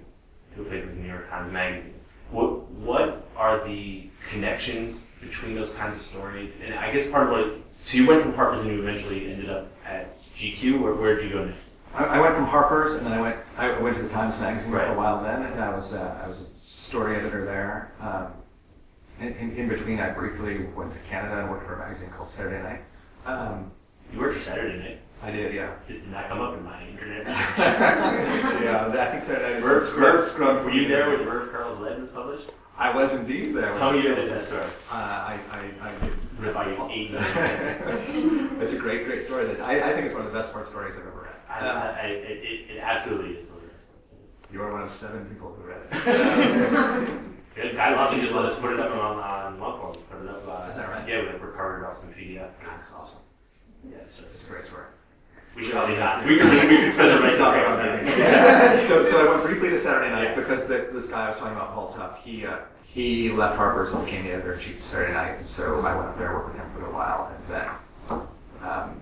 [0.55, 1.93] to a place like New York Times Magazine?
[2.31, 6.59] What what are the connections between those kinds of stories?
[6.59, 9.49] And I guess part of what so you went from Harper's and you eventually ended
[9.49, 10.81] up at GQ.
[10.81, 11.59] Where where did you go next?
[11.93, 14.71] I, I went from Harper's and then I went I went to the Times Magazine
[14.71, 17.93] for a while then, and I was uh, I was a story editor there.
[17.99, 18.33] Um,
[19.19, 22.29] in, in, in between, I briefly went to Canada and worked for a magazine called
[22.29, 22.81] Saturday Night.
[23.25, 23.71] Um,
[24.13, 24.99] You worked for Saturday Night.
[25.21, 25.73] I did, yeah.
[25.87, 27.25] This did not come up in my internet.
[27.27, 30.63] yeah, I think Saturday Night Merv, is Merv Scrum.
[30.63, 32.51] were you there when Merv Carl's Lead was published?
[32.77, 33.73] I was indeed there.
[33.75, 34.61] Tell me your that story.
[34.91, 36.13] Uh, I, I, I did.
[36.39, 39.47] Rip out your eight million It's a great, great story.
[39.47, 41.33] That's, I, I think it's one of the best sports stories I've ever read.
[41.49, 43.85] I, Um, I, I, it, it, it absolutely is what it is.
[44.53, 47.21] you are one of seven people who read it.
[47.55, 47.75] Good.
[47.75, 49.97] Guy Lawson just let us put it up on, on Longform.
[50.11, 50.47] Put it up.
[50.47, 51.09] Uh, Is that right?
[51.09, 52.51] Yeah, we recorded it off some PDF.
[52.63, 53.23] God, it's awesome.
[53.89, 54.85] Yeah, it's, It's a great story.
[55.57, 56.23] We should probably not.
[56.23, 58.83] We could, we could spend the rest of the time.
[58.83, 61.55] so, so I went briefly to Saturday Night because the, this guy I was talking
[61.55, 64.85] about, Paul Tough, he uh, he left Harper's and became the editor in chief of
[64.85, 67.53] Saturday Night, and so I went up there, worked with him for a while, and
[67.53, 67.67] then
[68.61, 69.01] um,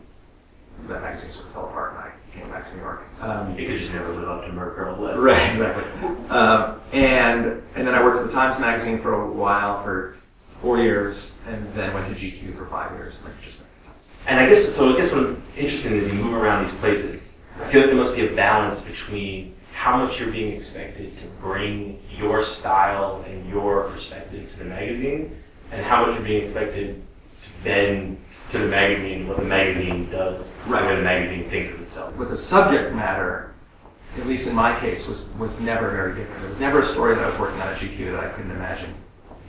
[0.88, 3.04] that magazine sort of fell apart, and I came back to New York.
[3.22, 5.18] Um, You could just never live up to Merv Carl's Lead.
[5.18, 5.84] Right, exactly.
[6.30, 10.78] Um, and and then I worked at the Times Magazine for a while, for four
[10.78, 13.18] years, and then went to GQ for five years.
[13.20, 13.60] And like, just
[14.28, 14.94] And I guess so.
[14.94, 17.40] I guess what's interesting is you move around these places.
[17.62, 21.26] I feel like there must be a balance between how much you're being expected to
[21.42, 25.36] bring your style and your perspective to the magazine,
[25.72, 27.02] and how much you're being expected
[27.44, 28.18] to bend
[28.50, 30.82] to the magazine what the magazine does, Right.
[30.82, 32.14] the way the magazine thinks of itself.
[32.18, 33.54] But the subject matter,
[34.18, 36.40] at least in my case, was was never very different.
[36.42, 38.52] There was never a story that I was working on at GQ that I couldn't
[38.52, 38.94] imagine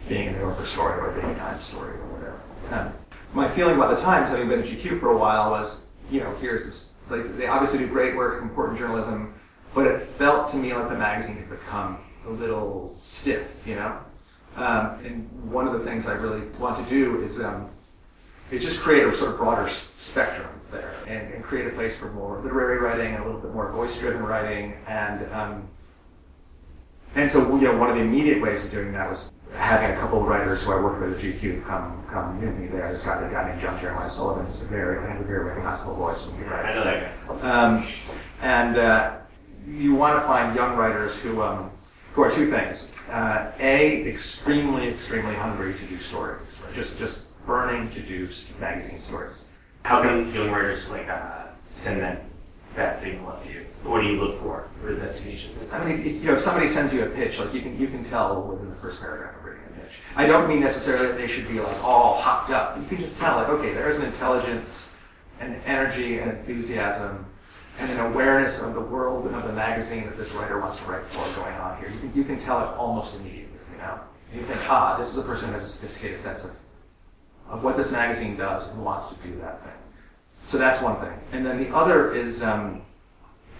[0.09, 2.39] being a New Yorker story or a Times story or whatever.
[2.73, 2.93] Um,
[3.35, 6.35] my feeling about the Times, having been at GQ for a while, was you know
[6.37, 6.93] here's this.
[7.09, 9.35] Like, they obviously do great work, important journalism,
[9.75, 13.99] but it felt to me like the magazine had become a little stiff, you know.
[14.57, 17.71] Um, and one of the things I really want to do is um,
[18.51, 22.11] is just create a sort of broader spectrum there and, and create a place for
[22.13, 25.69] more literary writing and a little bit more voice-driven writing and um,
[27.15, 30.01] and so you know one of the immediate ways of doing that was having a
[30.01, 32.91] couple of writers who I worked with at GQ come come meet me there.
[32.91, 35.95] This guy, a guy named John Jeremiah Sullivan, who's a very has a very recognizable
[35.95, 36.81] voice when he writes.
[36.81, 37.51] I know that guy.
[37.51, 37.87] Um,
[38.43, 39.17] and uh,
[39.69, 41.71] you want to find young writers who um,
[42.13, 46.75] who are two things: uh, a, extremely, extremely hungry to do stories, right?
[46.75, 48.29] just just burning to do
[48.61, 49.49] magazine stories.
[49.85, 52.25] How can young writers like uh, send that
[52.77, 53.61] that signal up to you?
[53.85, 54.69] What do you look for?
[54.81, 55.73] What is that tenaciousness?
[55.73, 57.89] I mean, if, you know, if somebody sends you a pitch, like you can you
[57.89, 59.99] can tell within the first paragraph of reading a pitch.
[60.15, 62.79] I don't mean necessarily that they should be like all hopped up.
[62.79, 64.95] You can just tell, like, okay, there's an intelligence,
[65.41, 67.27] and energy, and enthusiasm,
[67.79, 70.85] and an awareness of the world and of the magazine that this writer wants to
[70.85, 71.91] write for going on here.
[71.91, 73.59] You can you can tell it almost immediately.
[73.73, 74.01] You know,
[74.33, 76.57] and you think, ah, this is a person who has a sophisticated sense of
[77.49, 79.73] of what this magazine does and wants to do that thing.
[80.47, 81.19] So that's one thing.
[81.33, 82.83] And then the other is um,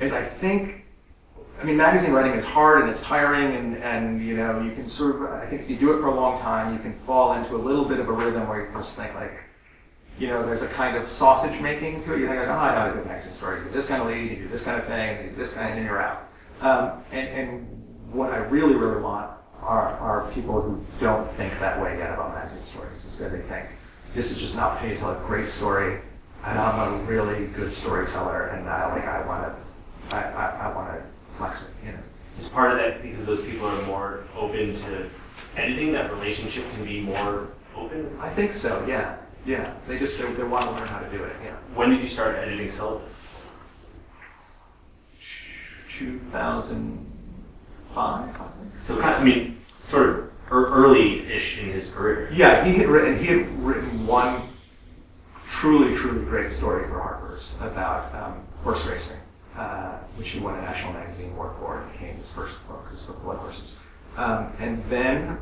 [0.01, 0.87] is I think
[1.61, 4.87] I mean, magazine writing is hard and it's tiring, and, and you know, you can
[4.87, 7.33] sort of, I think if you do it for a long time, you can fall
[7.33, 9.43] into a little bit of a rhythm where you just think like,
[10.19, 12.21] you know, there's a kind of sausage making to it.
[12.21, 13.61] You think like, oh, I know a good magazine story.
[13.61, 15.55] You do this kind of lead, you do this kind of thing, you do this
[15.55, 16.29] kind, of, and you're out.
[16.61, 19.31] Um, and, and what I really, really want
[19.63, 23.03] are, are people who don't think that way yet about magazine stories.
[23.03, 23.71] Instead, they think
[24.15, 26.01] this is just an opportunity to tell a great story,
[26.47, 29.55] and I'm a really good storyteller, and I like I want to,
[30.15, 31.99] I, I, I want to flex it, you know.
[32.39, 35.11] Is part of that because those people are more open to
[35.57, 35.93] editing?
[35.93, 38.17] That relationship can be more open.
[38.21, 38.85] I think so.
[38.87, 39.75] Yeah, yeah.
[39.89, 41.35] They just they, they want to learn how to do it.
[41.43, 41.57] Yeah.
[41.75, 43.09] When did you start editing Sullivan?
[45.89, 47.97] 2005.
[47.97, 48.73] I think.
[48.79, 50.17] So I mean, sort of
[50.53, 52.31] er- early-ish in his career.
[52.33, 54.46] Yeah, he had written he had written one
[55.61, 59.17] truly truly great story for Harper's about um, horse racing,
[59.57, 61.81] uh, which he won a national magazine award for.
[61.81, 63.79] It became his first book, his book Blood Horses.
[64.19, 65.39] Um, and then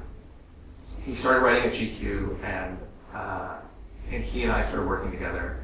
[1.03, 2.79] he started writing at GQ, and
[3.12, 3.57] uh,
[4.11, 5.61] and he and I started working together.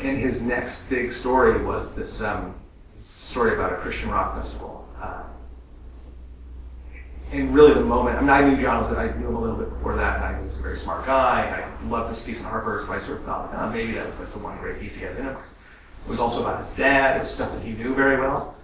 [0.00, 2.54] And his next big story was this um,
[2.98, 4.88] story about a Christian rock festival.
[5.00, 5.22] Uh,
[7.34, 9.56] and really the moment, I mean, I knew John was, I knew him a little
[9.56, 12.10] bit before that, and I knew he was a very smart guy, and I loved
[12.10, 14.38] this piece in Harper's, but I sort of thought, oh, maybe that was like the
[14.38, 15.26] one great piece he has in.
[15.26, 15.58] 'cause
[16.06, 18.54] It was also about his dad, it was stuff that he knew very well.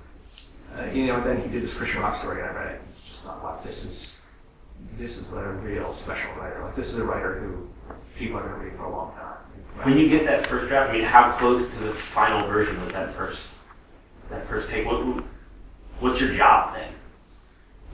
[0.78, 2.80] Uh, you know, and then he did this Christian rock story, and I read it,
[2.80, 4.22] and just thought, wow, this is,
[4.96, 6.62] this is a real special writer.
[6.62, 7.68] Like, this is a writer who
[8.16, 9.36] people are going to read for a long time.
[9.82, 12.92] When you get that first draft, I mean, how close to the final version was
[12.92, 13.48] that first
[14.28, 14.84] that first take?
[14.86, 15.24] What
[16.00, 16.92] what's your job then?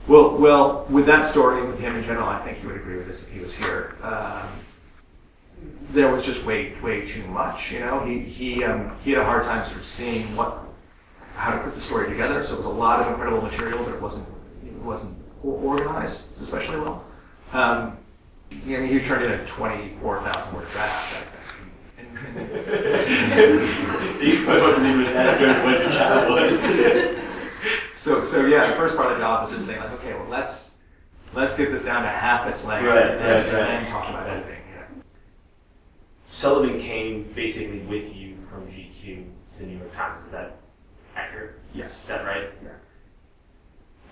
[0.07, 3.07] Well, well, with that story, with him in general, I think he would agree with
[3.07, 3.95] this if he was here.
[4.01, 4.47] Um,
[5.91, 7.73] there was just way, way too much.
[7.73, 10.63] You know, he he um, he had a hard time sort of seeing what
[11.35, 12.41] how to put the story together.
[12.41, 14.27] So it was a lot of incredible material, but it wasn't
[14.65, 17.03] it wasn't organized especially well.
[17.51, 17.97] Um,
[18.65, 21.33] you know, he turned in a twenty-four thousand word draft, I think.
[21.97, 22.49] And,
[23.33, 27.03] and you put me with that as what your child was.
[27.97, 30.27] So, so yeah, the first part of the job was just saying like, okay, well,
[30.29, 30.77] let's
[31.33, 33.51] let's get this down to half its length, Right, and, right, and right.
[33.51, 34.61] then talk about editing.
[34.71, 34.83] Yeah.
[36.27, 39.01] Sullivan came basically with you from GQ
[39.53, 40.23] to the New York Times.
[40.25, 40.57] Is that
[41.15, 41.55] accurate?
[41.73, 42.01] Yes.
[42.03, 42.49] Is that right?
[42.63, 42.69] Yeah.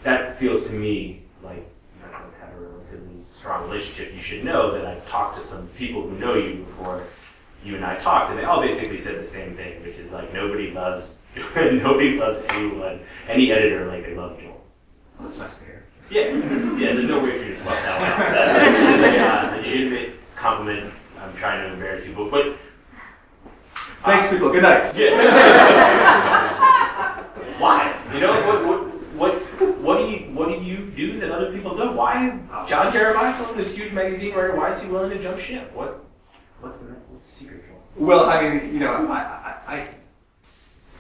[0.02, 4.16] That feels to me like you guys have a relatively strong relationship.
[4.16, 7.04] You should know that I've talked to some people who know you before
[7.66, 10.32] you and I talked, and they all basically said the same thing, which is like
[10.32, 11.22] nobody loves
[11.56, 14.64] nobody loves anyone, any editor like they love Joel.
[15.18, 15.84] Well, that's nice to hear.
[16.12, 16.28] Yeah,
[16.78, 16.94] yeah.
[16.94, 18.20] There's no way for you to slough that one off.
[19.02, 20.94] That's a uh, legitimate compliment.
[21.20, 22.58] I'm trying to embarrass you, but but
[24.04, 24.52] Thanks, people.
[24.52, 24.96] Good night.
[24.96, 25.10] Yeah.
[27.58, 27.96] why?
[28.14, 28.84] You know what what
[29.16, 29.34] what
[29.80, 31.96] what do you what do you do that other people don't?
[31.96, 34.56] Why is John Jeremiah Sullivan this huge magazine writer?
[34.56, 35.74] Why is he willing to jump ship?
[35.74, 36.05] What
[36.62, 37.64] what's the what's the secret?
[37.98, 39.88] Well, I mean, you know, I, I,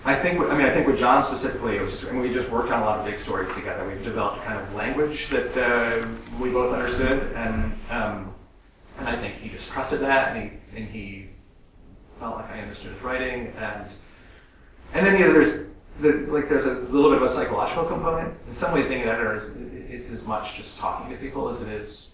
[0.06, 2.50] I, think, I mean, I think with John specifically, it was just, mean, we just
[2.50, 3.86] worked on a lot of big stories together.
[3.86, 6.08] We've developed a kind of language that uh,
[6.39, 8.34] we both understood, and um,
[9.00, 11.30] and I think he just trusted that, and he and he
[12.20, 13.88] felt like I understood his writing, and
[14.94, 15.65] and then you know, there's
[16.00, 18.34] the, like there's a little bit of a psychological component.
[18.48, 19.56] In some ways, being an editor is
[19.89, 22.13] it's as much just talking to people as it is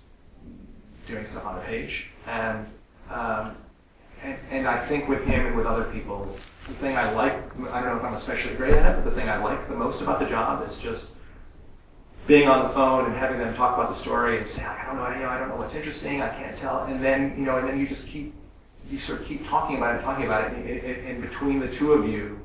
[1.05, 2.65] doing stuff on the page, and
[3.11, 3.55] um,
[4.23, 7.33] and, and I think with him and with other people, the thing I like,
[7.69, 9.75] I don't know if I'm especially great at it, but the thing I like the
[9.75, 11.13] most about the job is just
[12.27, 14.97] being on the phone and having them talk about the story and say, I don't
[14.97, 17.57] know, you know, I don't know what's interesting, I can't tell, and then you know,
[17.57, 18.33] and then you just keep,
[18.89, 21.69] you sort of keep talking about it, talking about it, and, and, and between the
[21.69, 22.39] two of you,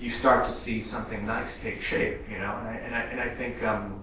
[0.00, 3.20] you start to see something nice take shape, you know, and I, and I, and
[3.20, 4.02] I think, um,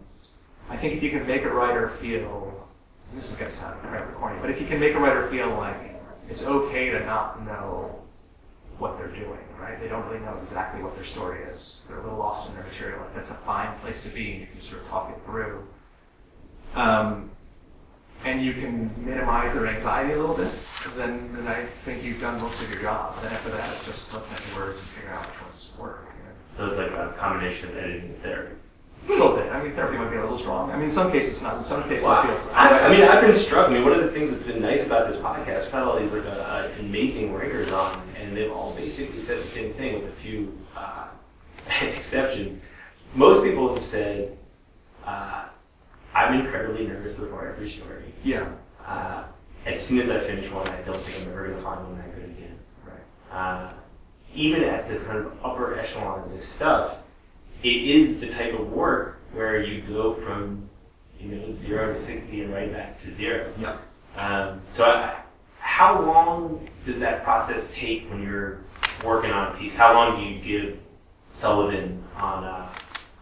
[0.69, 2.66] I think if you can make a writer feel,
[3.13, 5.49] this is going to sound incredibly corny, but if you can make a writer feel
[5.55, 8.01] like it's okay to not know
[8.77, 9.79] what they're doing, right?
[9.79, 11.87] They don't really know exactly what their story is.
[11.89, 12.99] They're a little lost in their material.
[12.99, 15.65] Like, that's a fine place to be, and you can sort of talk it through.
[16.75, 17.31] Um,
[18.23, 20.51] and you can minimize their anxiety a little bit,
[20.95, 23.19] then, then I think you've done most of your job.
[23.21, 26.05] Then after that, it's just looking at the words and figuring out which ones work.
[26.17, 26.35] You know?
[26.51, 28.55] So it's like a combination of editing and therapy.
[29.07, 29.51] A little bit.
[29.51, 30.69] I mean, therapy might be a little strong.
[30.69, 31.57] I mean, in some cases it's not.
[31.57, 32.23] In some cases Wow.
[32.23, 32.49] it feels.
[32.49, 33.69] I, I mean, I've been struck.
[33.69, 35.97] I mean, one of the things that's been nice about this podcast, we've had all
[35.97, 39.95] these like uh, uh, amazing writers on, and they've all basically said the same thing
[40.03, 41.07] with a few uh,
[41.81, 42.59] exceptions.
[43.15, 44.37] Most people have said,
[45.05, 45.45] uh,
[46.13, 48.13] "I'm incredibly nervous before every story.
[48.23, 48.49] yeah.
[48.85, 49.23] Uh,
[49.65, 51.97] as soon as I finish one, I don't think I'm ever going to find one
[51.97, 53.37] that good again." Right.
[53.37, 53.71] uh,
[54.35, 56.97] even at this kind of upper echelon of this stuff,
[57.63, 60.69] it is the type of work where you go from
[61.19, 63.51] you know zero to sixty and right back to zero.
[63.59, 63.77] Yeah.
[64.15, 65.21] Um, so, I,
[65.59, 68.61] how long does that process take when you're
[69.03, 69.75] working on a piece?
[69.75, 70.79] How long do you give
[71.29, 72.69] Sullivan on a,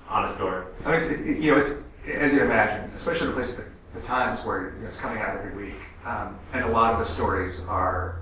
[0.08, 0.65] on a story?
[0.86, 1.76] I mean, it's, it, you know, it's
[2.08, 5.38] as you imagine, especially the place the, the times where you know, it's coming out
[5.38, 8.21] every week, um, and a lot of the stories are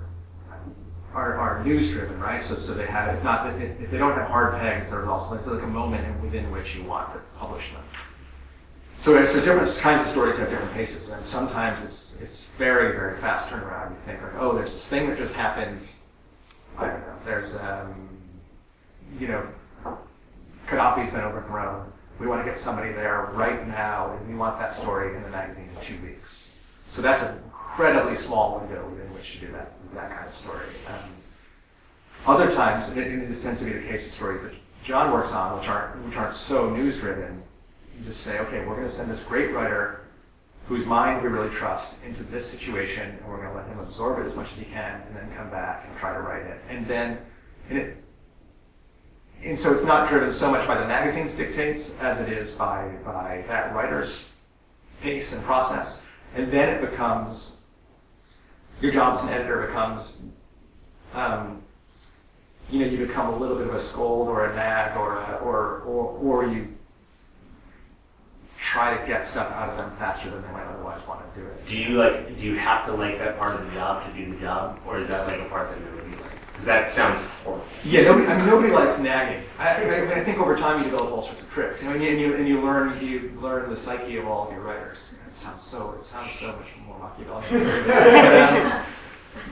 [1.14, 2.42] are, are news driven, right?
[2.42, 5.34] So, so they have, if not, if, if they don't have hard pegs, there's also
[5.36, 7.82] it's like a moment within which you want to publish them.
[8.98, 13.16] So, so different kinds of stories have different paces, and sometimes it's it's very very
[13.18, 13.90] fast turnaround.
[13.90, 15.80] You think like, oh, there's this thing that just happened.
[16.78, 17.16] I don't know.
[17.24, 18.08] There's um,
[19.18, 19.46] you know,
[20.66, 21.92] Gaddafi's been overthrown.
[22.18, 25.28] We want to get somebody there right now, and we want that story in the
[25.28, 26.52] magazine in two weeks.
[26.88, 30.66] So that's an incredibly small window within which to do that that kind of story.
[30.88, 31.10] Um,
[32.26, 35.58] other times, and, this tends to be the case with stories that John works on,
[35.58, 37.42] which aren't which aren't so news driven.
[37.98, 40.00] You just say, okay, we're going to send this great writer
[40.66, 44.18] whose mind we really trust into this situation, and we're going to let him absorb
[44.18, 46.58] it as much as he can, and then come back and try to write it.
[46.70, 47.18] And then,
[47.68, 47.96] and it,
[49.44, 52.88] and so it's not driven so much by the magazine's dictates as it is by
[53.04, 54.24] by that writer's
[55.02, 56.02] pace and process.
[56.34, 57.53] And then it becomes
[58.80, 60.22] your job as an editor becomes,
[61.14, 61.62] um,
[62.70, 65.38] you know, you become a little bit of a scold or a nag or a,
[65.42, 66.68] or or or you
[68.58, 71.46] try to get stuff out of them faster than they might otherwise want to do
[71.46, 71.66] it.
[71.66, 72.36] Do you like?
[72.36, 74.98] Do you have to like that part of the job to do the job, or
[74.98, 76.46] is that like a part that nobody likes?
[76.46, 77.64] Because that sounds horrible.
[77.84, 79.44] Yeah, nobody, I mean, nobody likes nagging.
[79.58, 81.94] I, I, mean, I think over time you develop all sorts of tricks, you know,
[81.94, 84.62] and you, and you, and you learn you learn the psyche of all of your
[84.62, 85.14] writers.
[85.34, 87.64] It sounds so it sounds so much more Machiavellian.
[87.88, 88.14] but,
[88.54, 88.86] um,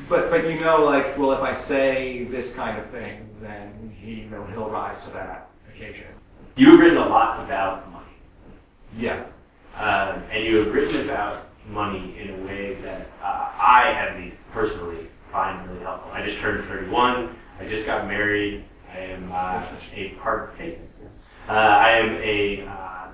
[0.08, 4.20] but but you know, like, well, if I say this kind of thing, then he,
[4.20, 6.06] you know, he'll rise to that occasion.
[6.54, 8.14] You've written a lot about money.
[8.96, 9.24] Yeah.
[9.76, 14.48] Um, and you have written about money in a way that uh, I, at least
[14.52, 16.12] personally, find really helpful.
[16.12, 17.34] I just turned 31.
[17.58, 18.62] I just got married.
[18.94, 19.66] I am uh,
[19.96, 20.54] a part.
[20.56, 20.78] Hey,
[21.48, 23.08] uh, I am a uh,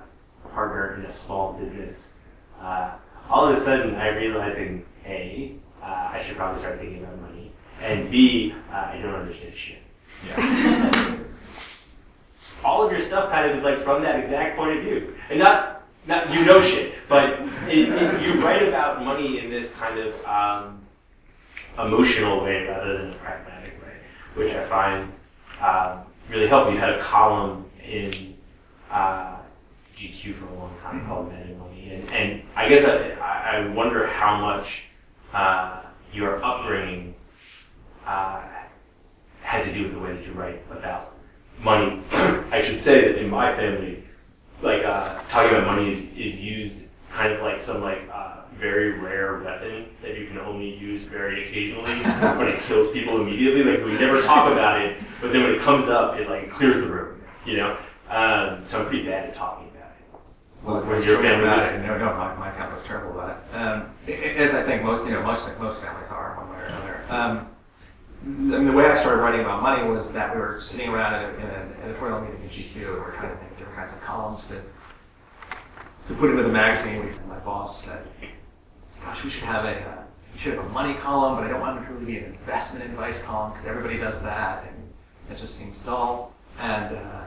[0.53, 2.18] partner in a small business.
[2.61, 2.91] Uh,
[3.29, 7.51] all of a sudden, I'm realizing a uh, I should probably start thinking about money,
[7.81, 9.79] and b uh, I don't understand shit.
[10.27, 11.17] Yeah.
[12.63, 15.39] all of your stuff kind of is like from that exact point of view, and
[15.39, 19.99] not not you know shit, but it, it, you write about money in this kind
[19.99, 20.81] of um,
[21.77, 23.93] emotional way rather than a pragmatic way,
[24.35, 25.11] which I find
[25.61, 25.99] um,
[26.29, 26.73] really helpful.
[26.73, 28.35] You had a column in
[28.91, 29.37] uh,
[29.95, 31.59] GQ for a long time called Men and
[31.89, 34.83] and, and I guess I, I wonder how much
[35.33, 35.81] uh,
[36.13, 37.15] your upbringing
[38.05, 38.43] uh,
[39.41, 41.15] had to do with the way that you write about
[41.59, 42.01] money.
[42.11, 44.03] I should say that in my family,
[44.61, 48.99] like uh, talking about money is, is used kind of like some like uh, very
[48.99, 53.63] rare weapon that you can only use very occasionally, but it kills people immediately.
[53.63, 56.75] Like we never talk about it, but then when it comes up, it like clears
[56.75, 57.21] the room.
[57.45, 57.77] You know,
[58.09, 59.68] um, so I'm pretty bad at talking.
[60.63, 61.81] Well, Was your family about it?
[61.81, 63.55] No, no, my, my family was terrible about it.
[63.55, 67.05] Um, as I think most, you know, most most families are one way or another.
[67.09, 67.47] Um,
[68.25, 71.15] I mean, the way I started writing about money was that we were sitting around
[71.15, 73.57] in, a, in an editorial meeting in GQ, and we were trying to think of
[73.57, 74.61] different kinds of columns to
[76.07, 77.01] to put into the magazine.
[77.01, 78.05] And my boss said,
[79.01, 80.03] "Gosh, we should have a uh,
[80.33, 82.25] we should have a money column, but I don't want it to really be an
[82.25, 84.91] investment advice column because everybody does that, and
[85.31, 87.21] it just seems dull." And uh,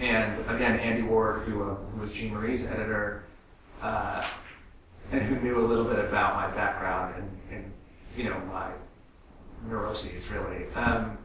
[0.00, 3.24] and again, Andy Ward, who, uh, was Jeremiah's editor,
[3.82, 4.24] uh,
[5.12, 7.72] and who knew a little bit about my background and, and
[8.16, 8.70] you know my
[9.66, 11.16] neuroses really, um,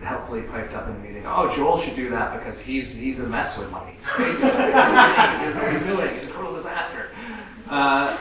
[0.00, 1.22] helpfully piped up in the meeting.
[1.26, 3.92] Oh, Joel should do that because he's he's a mess with money.
[3.92, 4.30] He's crazy.
[4.42, 6.12] he's insane.
[6.12, 6.22] he's.
[6.22, 7.10] He's a total disaster.
[7.68, 8.16] Uh,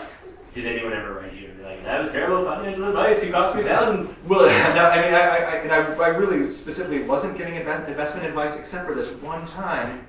[0.54, 1.31] Did anyone ever write
[1.84, 3.24] "That was terrible financial advice.
[3.24, 4.24] You cost me thousands.
[4.28, 4.42] Well,
[4.76, 8.58] no, I mean, I, I, and I, I really specifically wasn't giving invest, investment advice
[8.60, 10.08] except for this one time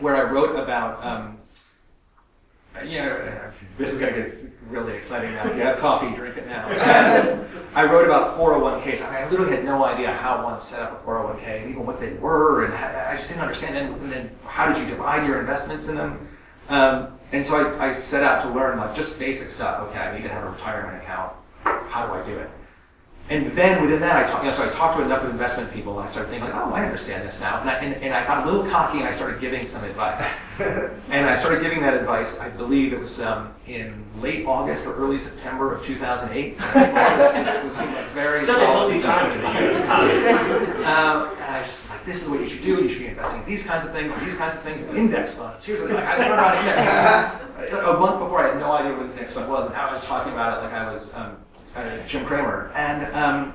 [0.00, 1.38] where I wrote about, um,
[2.84, 5.46] you know, this is going to get really exciting now.
[5.46, 6.66] If you have coffee, drink it now.
[7.74, 9.04] I wrote about 401ks.
[9.04, 12.12] I, literally had no idea how one set up a 401k and even what they
[12.14, 13.76] were, and I just didn't understand.
[13.76, 16.28] And, and then how did you divide your investments in them?
[16.68, 19.88] Um, and so I, I set out to learn like just basic stuff.
[19.88, 21.32] Okay, I need to have a retirement account.
[21.64, 22.50] How do I do it?
[23.30, 24.42] And then within that, I talked.
[24.42, 25.98] You know, so I talked to enough of investment people.
[25.98, 27.60] And I started thinking like, oh, I understand this now.
[27.60, 30.26] And I, and, and I got a little cocky, and I started giving some advice.
[30.58, 32.38] and I started giving that advice.
[32.38, 36.56] I believe it was um, in late August or early September of 2008.
[36.58, 39.82] August was, was seemed like very Such a healthy time for the U.S.
[39.82, 42.74] economy." Um, and I was just like, this is what you should do.
[42.74, 44.80] And you should be investing in these kinds of things, and these kinds of things,
[44.80, 45.66] and index funds.
[45.66, 47.88] Here's what like, I just learned about index funds.
[47.88, 50.04] A month before, I had no idea what an index fund was, and I was
[50.06, 51.36] talking about it like I was um,
[51.78, 52.70] uh, Jim Cramer.
[52.74, 53.54] And um,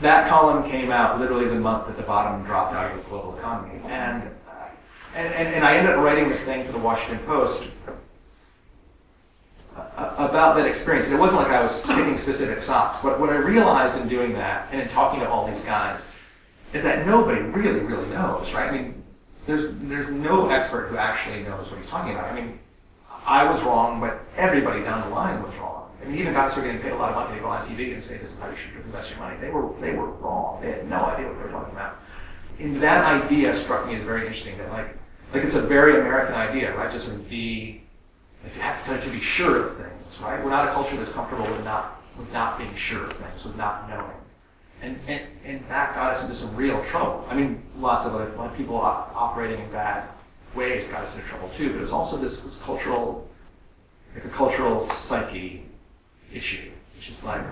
[0.00, 3.36] that column came out literally the month that the bottom dropped out of the global
[3.38, 3.80] economy.
[3.86, 4.68] And, uh,
[5.14, 7.68] and, and, and I ended up writing this thing for the Washington Post
[9.96, 11.06] about that experience.
[11.06, 13.00] And it wasn't like I was picking specific stocks.
[13.00, 16.06] But what I realized in doing that and in talking to all these guys
[16.72, 18.68] is that nobody really, really knows, right?
[18.68, 19.02] I mean,
[19.46, 22.24] there's there's no expert who actually knows what he's talking about.
[22.32, 22.58] I mean,
[23.24, 25.75] I was wrong, but everybody down the line was wrong.
[26.06, 27.66] I mean, even guys who are getting paid a lot of money to go on
[27.66, 30.06] TV and say this is how you should invest your money, they were they were
[30.06, 30.60] wrong.
[30.62, 31.96] They had no idea what they were talking about.
[32.60, 34.56] And that idea struck me as very interesting.
[34.56, 34.96] That like
[35.34, 36.88] like it's a very American idea, right?
[36.88, 37.82] Just of be
[38.44, 40.42] like to have to, to be sure of things, right?
[40.44, 43.56] We're not a culture that's comfortable with not with not being sure of things, with
[43.56, 44.16] not knowing.
[44.82, 47.26] And, and, and that got us into some real trouble.
[47.28, 50.08] I mean, lots of other like people operating in bad
[50.54, 51.72] ways got us into trouble too.
[51.72, 53.28] But it's also this, this cultural,
[54.14, 55.65] like a cultural psyche
[56.32, 57.42] issue, which is like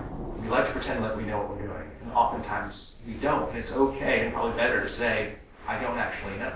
[0.41, 3.49] we like to pretend like we know what we're doing, and oftentimes we don't.
[3.49, 5.33] And it's okay and probably better to say
[5.67, 6.53] I don't actually know.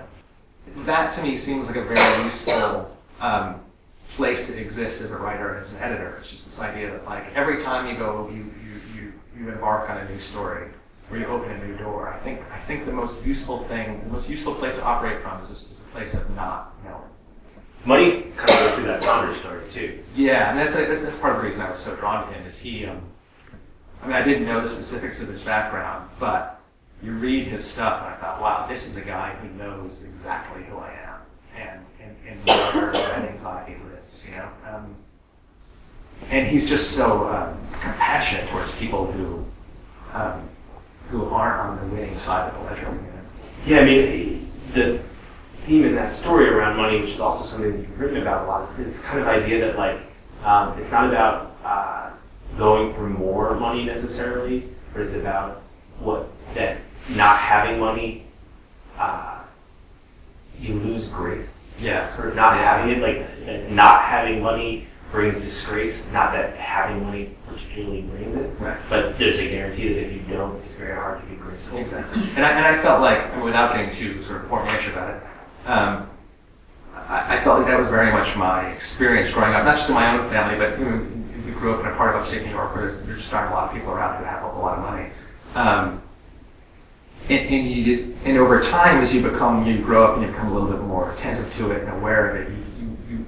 [0.86, 3.60] That to me seems like a very useful um,
[4.16, 6.18] place to exist as a writer and as an editor.
[6.20, 9.90] It's just this idea that like every time you go, you you you, you embark
[9.90, 10.68] on a new story
[11.10, 12.10] or you open a new door.
[12.10, 15.42] I think I think the most useful thing, the most useful place to operate from
[15.42, 17.09] is, is a place of not knowing.
[17.86, 20.04] Money kind of goes through that Saunders story too.
[20.16, 22.46] Yeah, and that's, that's that's part of the reason I was so drawn to him.
[22.46, 22.86] Is he?
[22.86, 23.02] Um,
[24.02, 26.62] I mean, I didn't know the specifics of his background, but
[27.02, 30.64] you read his stuff, and I thought, wow, this is a guy who knows exactly
[30.64, 31.20] who I am
[31.58, 34.28] and and, and where that anxiety lives.
[34.30, 34.50] You know.
[34.68, 34.96] Um,
[36.30, 39.46] and he's just so um, compassionate towards people who
[40.14, 40.50] um,
[41.10, 42.82] who aren't on the winning side of the ledger.
[42.82, 43.20] You know?
[43.66, 45.00] Yeah, I mean, the
[45.66, 48.48] theme in that story around money, which is also something that you've written about a
[48.48, 50.00] lot, is this kind of idea that like
[50.44, 52.12] um, it's not about uh,
[52.58, 55.62] going for more money necessarily, but it's about
[56.00, 56.78] what that
[57.10, 58.26] not having money,
[58.98, 59.40] uh,
[60.60, 61.70] you lose grace.
[61.80, 62.06] Yeah.
[62.06, 66.12] Sort of not having it, like that not having money brings disgrace.
[66.12, 68.78] Not that having money particularly brings it, Right.
[68.90, 71.80] but there's a guarantee that if you don't, it's very hard to be graceful.
[71.80, 72.22] Exactly.
[72.36, 75.24] And I, and I felt like, without getting too sort of formation about it,
[75.66, 76.10] um,
[76.94, 79.96] I, I felt like that was very much my experience growing up, not just in
[79.96, 81.08] my own family, but you know,
[81.46, 83.54] we grew up in a part of upstate New York where there just aren't a
[83.54, 85.10] lot of people around who have a lot of money.
[85.56, 86.02] Um,
[87.30, 90.32] and, and, you just, and over time, as you become, you grow up and you
[90.32, 93.26] become a little bit more attentive to it and aware of it, you, you,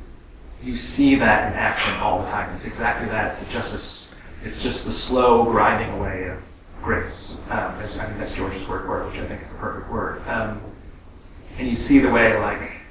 [0.63, 2.53] you, see that in action all the time.
[2.55, 3.31] It's exactly that.
[3.31, 6.47] It's just this, it's just the slow grinding away of
[6.81, 7.41] grace.
[7.49, 10.27] Um, I mean, that's George's word for it, which I think is the perfect word.
[10.27, 10.61] Um,
[11.57, 12.81] and you see the way, like,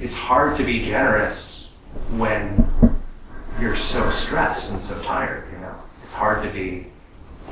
[0.00, 1.70] it's hard to be generous
[2.10, 2.70] when
[3.60, 5.74] you're so stressed and so tired, you know.
[6.02, 6.86] It's hard to be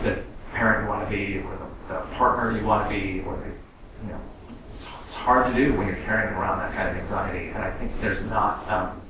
[0.02, 0.22] the
[0.52, 3.46] parent you want to be, or the, the partner you want to be, or the,
[3.46, 4.20] you know,
[4.50, 7.48] it's, it's hard to do when you're carrying around that kind of anxiety.
[7.48, 9.00] And I think there's not, um,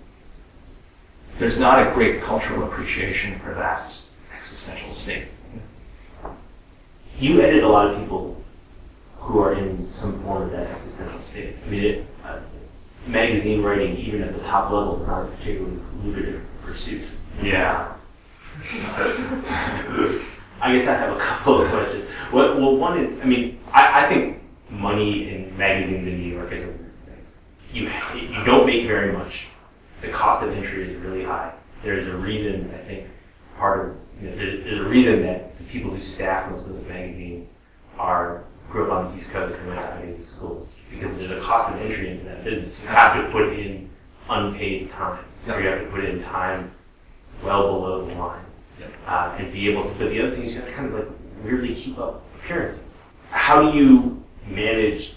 [1.38, 3.96] there's not a great cultural appreciation for that
[4.36, 5.26] existential state.
[7.18, 8.43] You edit a lot of people
[9.24, 11.56] who are in some form of that existential state.
[11.66, 12.40] I mean, it, uh,
[13.06, 17.10] magazine writing, even at the top level, is not a particularly lucrative pursuit.
[17.42, 17.94] Yeah.
[20.60, 22.08] I guess I have a couple of questions.
[22.30, 26.52] What, well, one is, I mean, I, I think money in magazines in New York
[26.52, 27.26] is a weird thing.
[27.72, 27.90] You,
[28.28, 29.46] you don't make very much.
[30.02, 31.52] The cost of entry is really high.
[31.82, 33.08] There's a reason, I think,
[33.56, 36.74] part of, you know, there- there's a reason that the people who staff most of
[36.74, 37.58] the magazines
[37.98, 41.30] are grew up on the East Coast and went out to these schools because there's
[41.30, 42.80] a cost of entry into that business.
[42.80, 43.88] You have to put in
[44.28, 46.70] unpaid time, or you have to put in time
[47.42, 48.44] well below the line
[49.06, 49.90] uh, and be able to.
[49.90, 51.08] But the other thing is you have to kind of like
[51.44, 53.02] weirdly keep up appearances.
[53.30, 55.14] How do you manage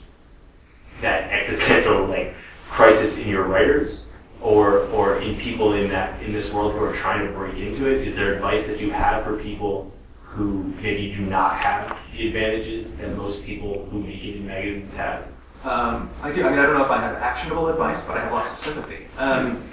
[1.01, 2.33] that existential like
[2.67, 4.07] crisis in your writers
[4.41, 7.87] or or in people in that in this world who are trying to break into
[7.87, 8.07] it?
[8.07, 9.91] Is there advice that you have for people
[10.37, 14.95] who maybe do not have the advantages that most people who make it in magazines
[14.95, 15.27] have?
[15.63, 16.43] Um, I do.
[16.43, 18.57] I mean, I don't know if I have actionable advice, but I have lots of
[18.57, 19.07] sympathy.
[19.17, 19.63] Um,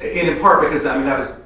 [0.00, 1.38] and in part because I mean that was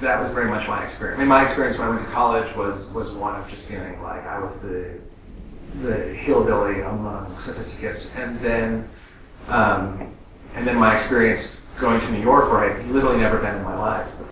[0.00, 1.16] that was very much my experience.
[1.16, 4.02] I mean, my experience when I went to college was was one of just feeling
[4.02, 4.98] like I was the
[5.82, 8.88] the hillbilly among sophisticates, and then
[9.48, 10.12] um,
[10.54, 13.76] and then my experience going to New York, where I'd literally never been in my
[13.76, 14.23] life.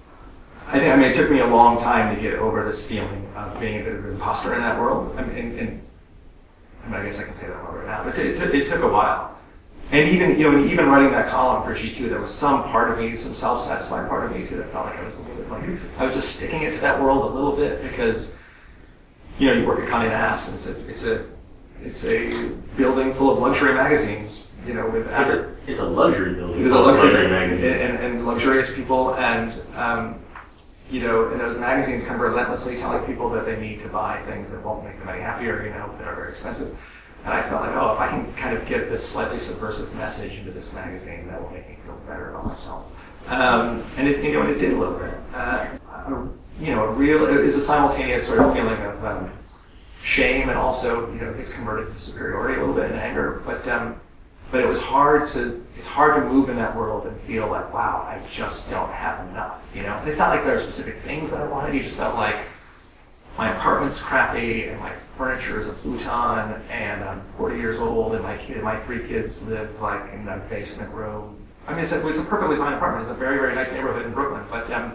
[0.72, 3.30] I think I mean it took me a long time to get over this feeling
[3.36, 5.14] of being a bit of an imposter in that world.
[5.18, 5.82] I mean, and, and
[6.82, 8.68] I, mean, I guess I can say that word right now, but it, it, it
[8.68, 9.36] took a while.
[9.90, 12.90] And even you know, and even writing that column for GQ, there was some part
[12.90, 15.42] of me, some self-satisfied part of me too, that felt like I was a little
[15.42, 18.38] bit like I was just sticking it to that world a little bit because
[19.38, 21.26] you know you work at Condé Nast, and it's a it's a
[21.82, 22.48] it's a
[22.78, 26.60] building full of luxury magazines, you know, with It's a, it's a luxury building.
[26.60, 27.80] it is a luxury luxury and, magazines.
[27.80, 30.18] and, and luxurious people, and um,
[30.92, 34.20] you know, and those magazines kind of relentlessly telling people that they need to buy
[34.22, 36.76] things that won't make them any happier, you know, that are very expensive.
[37.24, 40.36] And I felt like, oh, if I can kind of get this slightly subversive message
[40.36, 42.92] into this magazine, that will make me feel better about myself.
[43.28, 45.14] Um, and it, you know, and it did a little bit.
[45.32, 46.28] Uh, a,
[46.60, 49.32] you know, a real is a simultaneous sort of feeling of um,
[50.02, 53.42] shame and also, you know, it's converted to superiority a little bit in anger.
[53.46, 53.98] But um,
[54.52, 57.72] but it was hard to it's hard to move in that world and feel like,
[57.72, 59.66] wow, I just don't have enough.
[59.74, 61.74] You know, and it's not like there are specific things that I wanted.
[61.74, 62.36] You just felt like
[63.36, 68.22] my apartment's crappy and my furniture is a futon and I'm 40 years old and
[68.22, 71.36] my kid, my three kids live like in a basement room.
[71.66, 73.08] I mean, it's a, it's a perfectly fine apartment.
[73.08, 74.92] It's a very, very nice neighborhood in Brooklyn, but um,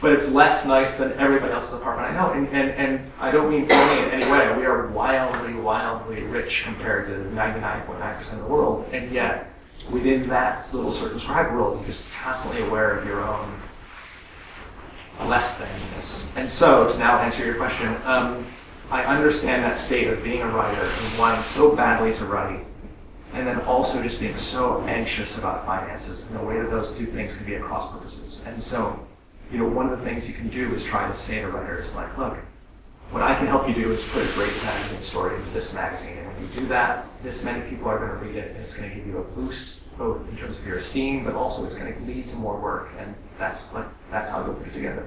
[0.00, 2.32] but it's less nice than everybody else's apartment I know.
[2.32, 4.54] And, and, and I don't mean phony in any way.
[4.56, 8.88] We are wildly, wildly rich compared to 99.9% of the world.
[8.92, 9.52] And yet,
[9.90, 13.60] within that little circumscribed world, you're just constantly aware of your own
[15.24, 16.32] less thanness.
[16.36, 18.44] And so, to now answer your question, um,
[18.90, 22.64] I understand that state of being a writer and wanting so badly to write,
[23.32, 27.06] and then also just being so anxious about finances and the way that those two
[27.06, 28.44] things can be at cross purposes.
[28.46, 29.00] And so,
[29.50, 31.94] you know, one of the things you can do is try to say to writers,
[31.94, 32.36] like, look,
[33.10, 36.18] what I can help you do is put a great magazine story into this magazine.
[36.18, 38.76] And when you do that, this many people are going to read it, and it's
[38.76, 41.78] going to give you a boost, both in terms of your esteem, but also it's
[41.78, 42.90] going to lead to more work.
[42.98, 45.06] And that's like that's how you'll put it together.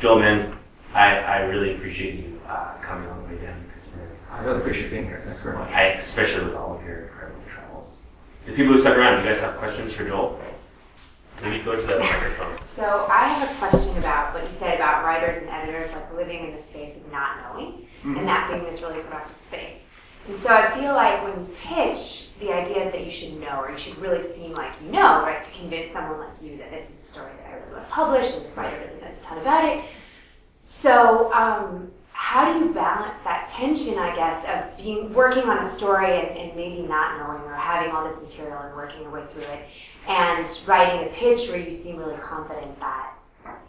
[0.00, 0.58] Joel, man,
[0.94, 4.08] I, I really appreciate you uh, coming all the way down to Pittsburgh.
[4.30, 5.22] I really appreciate being here.
[5.24, 5.70] Thanks very much.
[5.70, 7.92] I, especially with all of your incredible travel.
[8.46, 10.40] The people who stuck around, you guys have questions for Joel?
[11.38, 12.58] So go to the microphone.
[12.74, 16.44] So I have a question about what you said about writers and editors like living
[16.44, 19.84] in the space of not knowing, and that being this really productive space.
[20.26, 23.60] And so I feel like when you pitch, the idea is that you should know,
[23.60, 26.72] or you should really seem like you know, right, to convince someone like you that
[26.72, 29.18] this is a story that I really want to publish, and this writer really knows
[29.20, 29.84] a ton about it.
[30.64, 35.70] So um, how do you balance that tension, I guess, of being working on a
[35.70, 39.22] story and, and maybe not knowing, or having all this material and working your way
[39.32, 39.68] through it,
[40.08, 43.14] and writing a pitch where you seem really confident that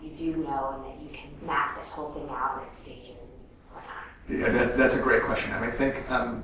[0.02, 3.34] you do know and that you can map this whole thing out in its stages
[3.34, 3.96] and whatnot?
[4.30, 5.52] Yeah, that's, that's a great question.
[5.54, 6.44] I mean, I think um,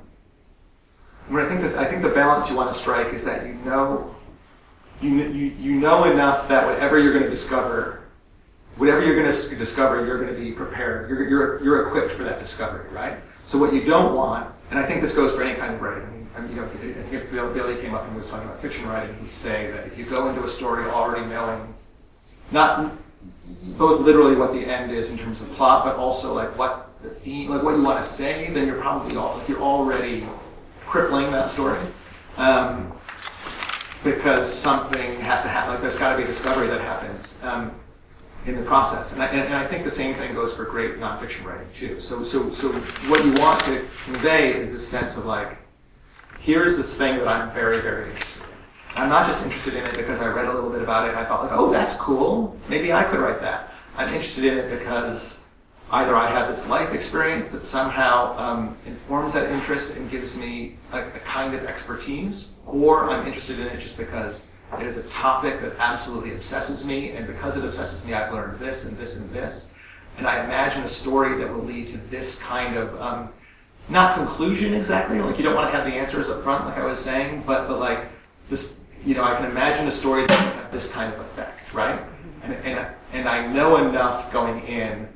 [1.32, 4.14] I think that I think the balance you want to strike is that you know
[5.00, 8.04] you, you, you know enough that whatever you're going to discover,
[8.76, 11.10] whatever you're going to discover, you're going to be prepared.
[11.10, 13.18] You're, you're, you're equipped for that discovery, right?
[13.44, 16.25] So what you don't want, and I think this goes for any kind of writing.
[16.38, 19.70] You know, if Bill, Billy came up and was talking about fiction writing, he'd say
[19.70, 21.74] that if you go into a story already knowing,
[22.50, 22.92] not
[23.78, 27.08] both literally what the end is in terms of plot, but also like what the
[27.08, 30.26] theme, like what you want to say, then you're probably all, like you're already
[30.84, 31.80] crippling that story.
[32.36, 32.92] Um,
[34.04, 37.72] because something has to happen, like there's got to be a discovery that happens um,
[38.44, 39.14] in the process.
[39.14, 41.98] And I, and, and I think the same thing goes for great nonfiction writing too.
[41.98, 42.70] So, so, so
[43.08, 45.58] what you want to convey is this sense of like,
[46.46, 48.48] here's this thing that I'm very, very interested in.
[48.94, 51.18] I'm not just interested in it because I read a little bit about it and
[51.18, 52.56] I thought like, oh, that's cool.
[52.68, 53.74] Maybe I could write that.
[53.96, 55.44] I'm interested in it because
[55.90, 60.76] either I have this life experience that somehow um, informs that interest and gives me
[60.92, 64.46] a, a kind of expertise, or I'm interested in it just because
[64.78, 68.60] it is a topic that absolutely obsesses me, and because it obsesses me, I've learned
[68.60, 69.74] this and this and this.
[70.16, 73.30] And I imagine a story that will lead to this kind of, um,
[73.88, 76.84] not conclusion exactly, like you don't want to have the answers up front, like I
[76.84, 78.06] was saying, but, but like
[78.48, 81.72] this, you know, I can imagine a story that would have this kind of effect,
[81.72, 82.00] right?
[82.42, 85.08] And, and, and I know enough going in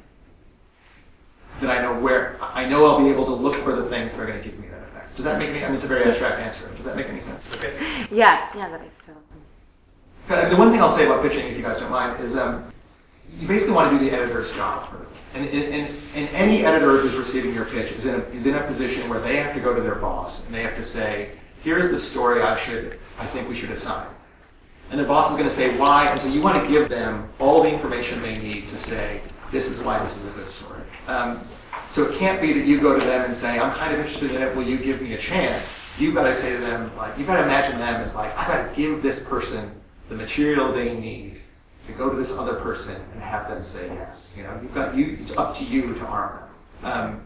[1.61, 4.23] that I know where, I know I'll be able to look for the things that
[4.23, 5.17] are going to give me that effect.
[5.17, 6.71] Does that make any, I mean, it's a very abstract answer.
[6.77, 7.53] Does that make any sense?
[7.55, 7.75] Okay.
[8.11, 9.59] Yeah, yeah, that makes total sense.
[10.29, 12.65] Uh, The one thing I'll say about pitching, if you guys don't mind, is um,
[13.39, 15.07] you basically want to do the editor's job for them.
[15.33, 18.63] And, and, and, any editor who's receiving your pitch is in, a, is in a
[18.63, 21.31] position where they have to go to their boss and they have to say,
[21.63, 24.09] here's the story I should, I think we should assign.
[24.91, 27.29] And their boss is going to say why, and so you want to give them
[27.39, 29.21] all the information they need to say,
[29.53, 30.83] this is why this is a good story.
[31.07, 31.39] Um,
[31.89, 34.33] so it can't be that you go to them and say, I'm kind of interested
[34.33, 35.79] in it, will you give me a chance?
[35.97, 38.49] You've got to say to them, like, you've got to imagine them as like, I've
[38.49, 39.71] got to give this person
[40.09, 41.39] the material they need
[41.87, 44.35] to go to this other person and have them say yes.
[44.37, 45.17] You know, you've got you.
[45.21, 46.41] It's up to you to arm
[46.83, 46.93] them.
[46.93, 47.23] Um,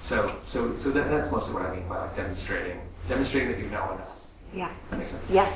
[0.00, 3.68] so, so, so that, that's mostly what I mean by like demonstrating, demonstrating that you
[3.68, 4.34] know enough.
[4.54, 4.68] Yeah.
[4.68, 5.26] Does that make sense?
[5.30, 5.52] Yeah.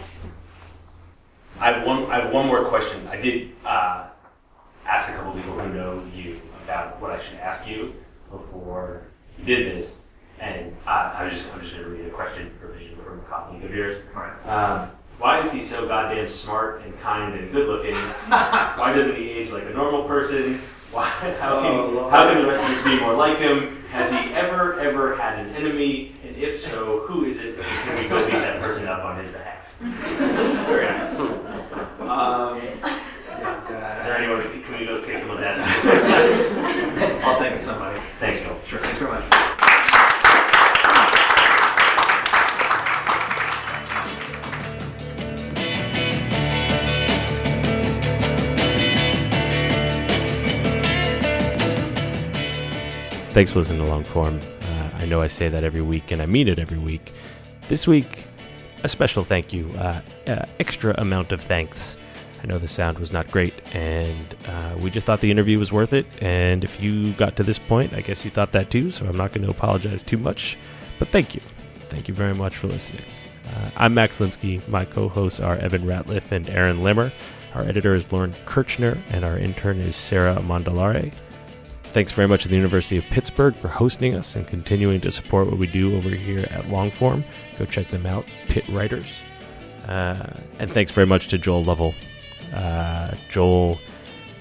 [1.61, 2.05] I have one.
[2.11, 3.07] I have one more question.
[3.09, 4.09] I did uh,
[4.87, 7.95] ask a couple people who know you about what I should ask you
[8.31, 9.03] before
[9.39, 10.07] you did this,
[10.39, 13.23] and uh, I was just I'm just going to read a question verbatim from a
[13.23, 14.03] colleague of yours.
[14.17, 14.47] All right.
[14.47, 14.91] Um,
[15.21, 17.95] why is he so goddamn smart and kind and good looking?
[18.29, 20.61] why doesn't he age like a normal person?
[20.93, 21.09] Why,
[21.39, 23.77] how, can, how can the rest of us be more like him?
[23.91, 26.13] Has he ever, ever had an enemy?
[26.27, 27.59] And if so, who is it?
[27.61, 29.73] Can we go beat that person up on his behalf?
[30.67, 31.13] Very nice.
[31.13, 31.31] Is
[32.01, 32.61] Um,
[34.03, 35.59] there anyone, can we go kick someone's ass?
[37.25, 38.01] I'll think of somebody.
[38.19, 38.59] Thanks, Joel.
[38.67, 38.79] Sure.
[38.81, 39.25] Thanks very much.
[53.31, 54.43] Thanks for listening to Longform.
[54.43, 57.13] Uh, I know I say that every week, and I mean it every week.
[57.69, 58.25] This week,
[58.83, 61.95] a special thank you, uh, uh, extra amount of thanks.
[62.43, 65.71] I know the sound was not great, and uh, we just thought the interview was
[65.71, 66.07] worth it.
[66.21, 69.17] And if you got to this point, I guess you thought that too, so I'm
[69.17, 70.59] not going to apologize too much.
[70.99, 71.41] But thank you.
[71.89, 73.05] Thank you very much for listening.
[73.47, 74.67] Uh, I'm Max Linsky.
[74.67, 77.13] My co hosts are Evan Ratliff and Aaron Lammer.
[77.55, 81.13] Our editor is Lauren Kirchner, and our intern is Sarah Mandalare.
[81.93, 85.49] Thanks very much to the University of Pittsburgh for hosting us and continuing to support
[85.49, 87.25] what we do over here at Longform.
[87.59, 89.21] Go check them out, Pitt Writers.
[89.89, 91.95] Uh, and thanks very much to Joel Lovell.
[92.55, 93.81] Uh, Joel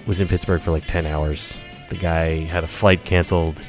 [0.05, 1.55] was in Pittsburgh for like 10 hours.
[1.89, 3.59] The guy had a flight canceled.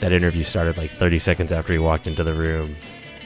[0.00, 2.74] That interview started like 30 seconds after he walked into the room,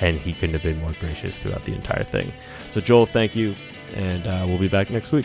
[0.02, 2.30] and he couldn't have been more gracious throughout the entire thing.
[2.72, 3.55] So, Joel, thank you,
[3.94, 5.24] and uh, we'll be back next week.